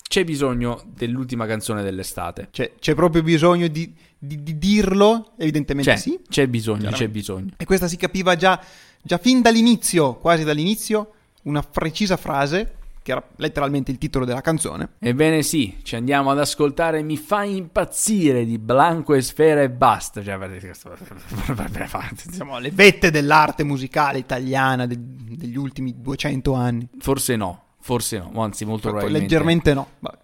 c'è 0.07 0.23
bisogno 0.23 0.83
dell'ultima 0.95 1.45
canzone 1.45 1.83
dell'estate. 1.83 2.47
C'è, 2.51 2.73
c'è 2.79 2.95
proprio 2.95 3.21
bisogno 3.23 3.67
di, 3.67 3.93
di- 4.17 4.41
di 4.41 4.57
dirlo? 4.57 5.33
Evidentemente 5.37 5.91
C'è, 5.91 5.97
sì. 5.97 6.19
c'è 6.27 6.47
bisogno, 6.47 6.91
c'è 6.91 7.09
bisogno. 7.09 7.51
E 7.57 7.65
questa 7.65 7.87
si 7.87 7.97
capiva 7.97 8.35
già, 8.35 8.59
già 9.01 9.17
fin 9.17 9.41
dall'inizio, 9.41 10.15
quasi 10.15 10.43
dall'inizio, 10.43 11.11
una 11.43 11.61
precisa 11.61 12.17
frase, 12.17 12.76
che 13.07 13.13
era 13.13 13.23
letteralmente 13.37 13.89
il 13.91 13.97
titolo 13.97 14.25
della 14.25 14.41
canzone. 14.41 14.89
Ebbene 14.99 15.41
sì, 15.41 15.77
ci 15.83 15.95
andiamo 15.95 16.29
ad 16.29 16.39
ascoltare 16.39 17.01
Mi 17.03 17.15
fa 17.15 17.45
impazzire 17.45 18.43
di 18.43 18.57
Blanco 18.59 19.13
e 19.13 19.21
Sfera 19.21 19.61
e 19.61 19.69
basta. 19.69 20.21
Cioè, 20.21 20.37
Siamo 22.29 22.55
alle 22.55 22.71
vette 22.71 23.09
dell'arte 23.09 23.63
musicale 23.63 24.17
italiana 24.17 24.85
de- 24.85 24.97
degli 24.99 25.55
ultimi 25.55 25.95
200 25.97 26.53
anni. 26.53 26.89
forse 26.99 27.37
no, 27.37 27.63
forse 27.79 28.17
no, 28.17 28.43
anzi 28.43 28.65
molto 28.65 28.89
probabilmente. 28.89 29.33
Leggermente 29.33 29.73
no. 29.73 29.87
Vabbè. 29.99 30.17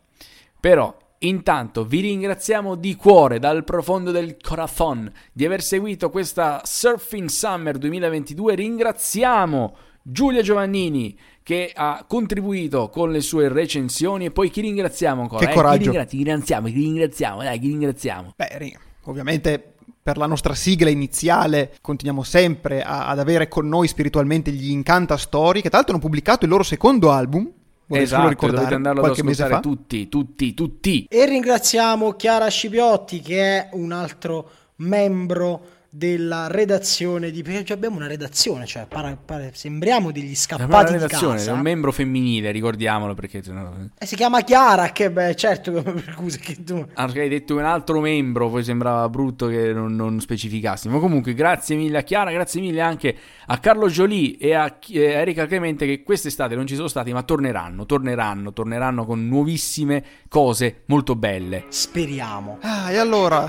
Però, 0.60 0.98
intanto, 1.20 1.86
vi 1.86 2.02
ringraziamo 2.02 2.76
di 2.76 2.96
cuore, 2.96 3.40
dal 3.40 3.64
profondo 3.64 4.12
del 4.12 4.36
corazon, 4.42 5.10
di 5.32 5.46
aver 5.46 5.62
seguito 5.62 6.10
questa 6.10 6.62
Surfing 6.66 7.30
Summer 7.30 7.78
2022. 7.78 8.56
Ringraziamo 8.56 9.76
Giulia 10.04 10.42
Giovannini 10.42 11.18
che 11.42 11.72
ha 11.74 12.06
contribuito 12.08 12.90
con 12.90 13.12
le 13.12 13.22
sue 13.22 13.48
recensioni 13.48 14.26
e 14.26 14.32
poi 14.32 14.50
chi 14.50 14.62
ringraziamo 14.62 15.22
ancora? 15.22 15.46
Che 15.46 15.52
Eh, 15.52 15.56
coraggio. 15.56 15.78
Chi, 15.78 15.84
ringra- 15.86 16.06
chi 16.06 16.18
ringraziamo, 16.18 16.68
chi 16.68 16.74
ringraziamo, 16.74 17.44
dai, 17.44 17.60
chi 17.60 17.68
ringraziamo. 17.68 18.34
Beh, 18.36 18.78
ovviamente 19.04 19.74
per 20.04 20.18
la 20.18 20.26
nostra 20.26 20.54
sigla 20.54 20.90
iniziale 20.90 21.76
continuiamo 21.82 22.24
sempre 22.24 22.84
a- 22.84 23.08
ad 23.08 23.20
avere 23.20 23.48
con 23.48 23.68
noi 23.70 23.88
spiritualmente 23.88 24.52
gli 24.52 24.70
Incanta 24.70 25.16
Story, 25.18 25.62
che 25.62 25.70
tra 25.70 25.78
l'altro 25.78 25.96
hanno 25.96 26.04
pubblicato 26.04 26.44
il 26.46 26.52
loro 26.52 26.64
secondo 26.64 27.12
album. 27.12 27.50
Vorrei 27.86 28.06
solo 28.08 28.20
Esatto, 28.22 28.30
ricordare, 28.30 28.58
dovete 28.60 28.76
andarlo 28.76 29.00
ad 29.00 29.06
qualche 29.06 29.24
mese 29.24 29.44
ascoltare 29.44 29.64
fa. 29.64 29.76
tutti, 29.78 30.10
tutti, 30.10 30.54
tutti. 30.54 31.06
E 31.10 31.26
ringraziamo 31.26 32.14
Chiara 32.14 32.48
Scipiotti 32.50 33.20
che 33.22 33.42
è 33.42 33.70
un 33.74 33.92
altro 33.92 34.50
membro 34.78 35.62
della 35.96 36.48
redazione 36.48 37.30
di 37.30 37.44
perché 37.44 37.66
cioè 37.66 37.78
abbiamo 37.78 37.98
una 37.98 38.08
redazione, 38.08 38.66
cioè 38.66 38.88
pare- 38.88 39.16
pare- 39.24 39.52
sembriamo 39.54 40.12
degli 40.12 40.36
scappati 40.36 40.94
di 40.94 40.98
redazione 40.98 41.36
è 41.36 41.38
casa. 41.38 41.54
un 41.54 41.60
membro 41.60 41.92
femminile, 41.92 42.50
ricordiamolo 42.50 43.14
perché... 43.14 43.44
sennò- 43.44 43.72
Eh, 44.00 44.06
si 44.08 44.16
chiama 44.16 44.42
Chiara, 44.42 44.92
che 44.92 45.12
beh, 45.12 45.36
certo, 45.36 45.84
scusa 46.16 46.40
che 46.40 46.64
tu 46.64 46.84
Ah, 46.96 47.04
hai 47.14 47.30
detto 47.30 47.54
un 47.56 47.64
altro 47.64 48.00
membro, 48.00 48.50
poi 48.50 48.64
sembrava 48.64 49.08
brutto 49.08 49.46
che 49.46 49.72
non, 49.72 49.96
non 49.96 50.20
specificassimo. 50.20 51.00
Comunque, 51.00 51.36
grazie 51.36 51.76
mille 51.76 52.00
a 52.00 52.02
Chiara, 52.02 52.32
grazie 52.32 52.60
mille 52.60 52.82
anche 52.82 53.16
a 53.46 53.60
Carlo 53.60 53.88
Jolie 53.88 54.36
e 54.40 54.54
a 54.56 54.76
eh, 54.90 55.00
Erika 55.00 55.46
Clemente 55.46 55.86
che 55.86 56.02
quest'estate 56.02 56.56
non 56.56 56.66
ci 56.66 56.74
sono 56.74 56.88
stati, 56.88 57.14
ma 57.14 57.22
torneranno, 57.22 57.86
torneranno, 57.86 58.52
torneranno 58.52 59.06
con 59.06 59.28
nuovissime 59.28 60.04
cose 60.28 60.82
molto 60.88 61.16
belle. 61.16 61.66
speriamo. 61.70 62.58
Ah, 62.62 62.90
e 62.92 62.98
allora, 62.98 63.48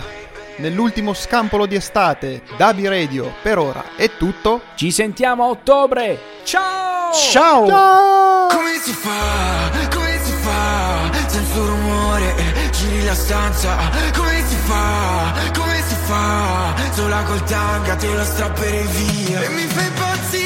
nell'ultimo 0.57 1.15
scampolo 1.15 1.67
di 1.67 1.75
estate, 1.75 2.43
Dabi 2.57 2.87
Radio 2.89 3.33
per 3.43 3.59
ora 3.59 3.85
è 3.97 4.11
tutto. 4.17 4.63
Ci 4.75 4.91
sentiamo 4.91 5.45
a 5.45 5.49
ottobre! 5.49 6.19
Ciao! 6.45 7.13
Ciao! 7.13 8.49
Come 8.49 8.79
si 8.83 8.93
fa? 8.93 9.71
Come 9.93 10.21
si 10.23 10.33
fa? 10.33 11.29
Senza 11.29 11.57
rumore 11.57 12.35
giri 12.71 13.05
la 13.05 13.15
stanza 13.15 13.77
Come 14.15 14.45
si 14.47 14.57
fa? 14.67 15.33
Come 15.57 15.83
si 15.87 15.95
fa? 16.07 16.75
Sola 16.93 17.23
col 17.23 17.43
tanga 17.45 17.97
te 17.97 18.13
lo 18.13 18.25
strapperei 18.25 18.87
via 18.87 19.43
E 19.43 19.49
mi 19.49 19.63
fai 19.63 19.87
impazzire 19.87 20.44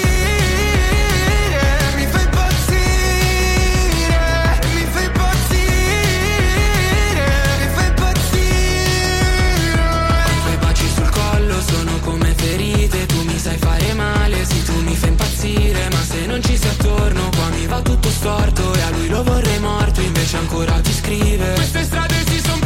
ferite 12.88 13.06
Tu 13.06 13.22
mi 13.24 13.38
sai 13.38 13.56
fare 13.58 13.92
male, 13.94 14.44
sì 14.44 14.62
tu 14.64 14.80
mi 14.82 14.94
fai 14.94 15.10
impazzire 15.10 15.88
Ma 15.90 16.02
se 16.02 16.26
non 16.26 16.42
ci 16.42 16.56
sei 16.56 16.70
attorno 16.70 17.28
qua 17.36 17.48
mi 17.50 17.66
va 17.66 17.80
tutto 17.80 18.08
storto 18.08 18.74
E 18.74 18.80
a 18.80 18.90
lui 18.90 19.08
lo 19.08 19.22
vorrei 19.22 19.58
morto 19.58 20.00
invece 20.00 20.36
ancora 20.36 20.80
ti 20.80 20.92
scrive. 20.92 21.52
Queste 21.54 21.84
strade 21.84 22.24
si 22.26 22.40
son 22.40 22.58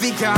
come 0.00 0.33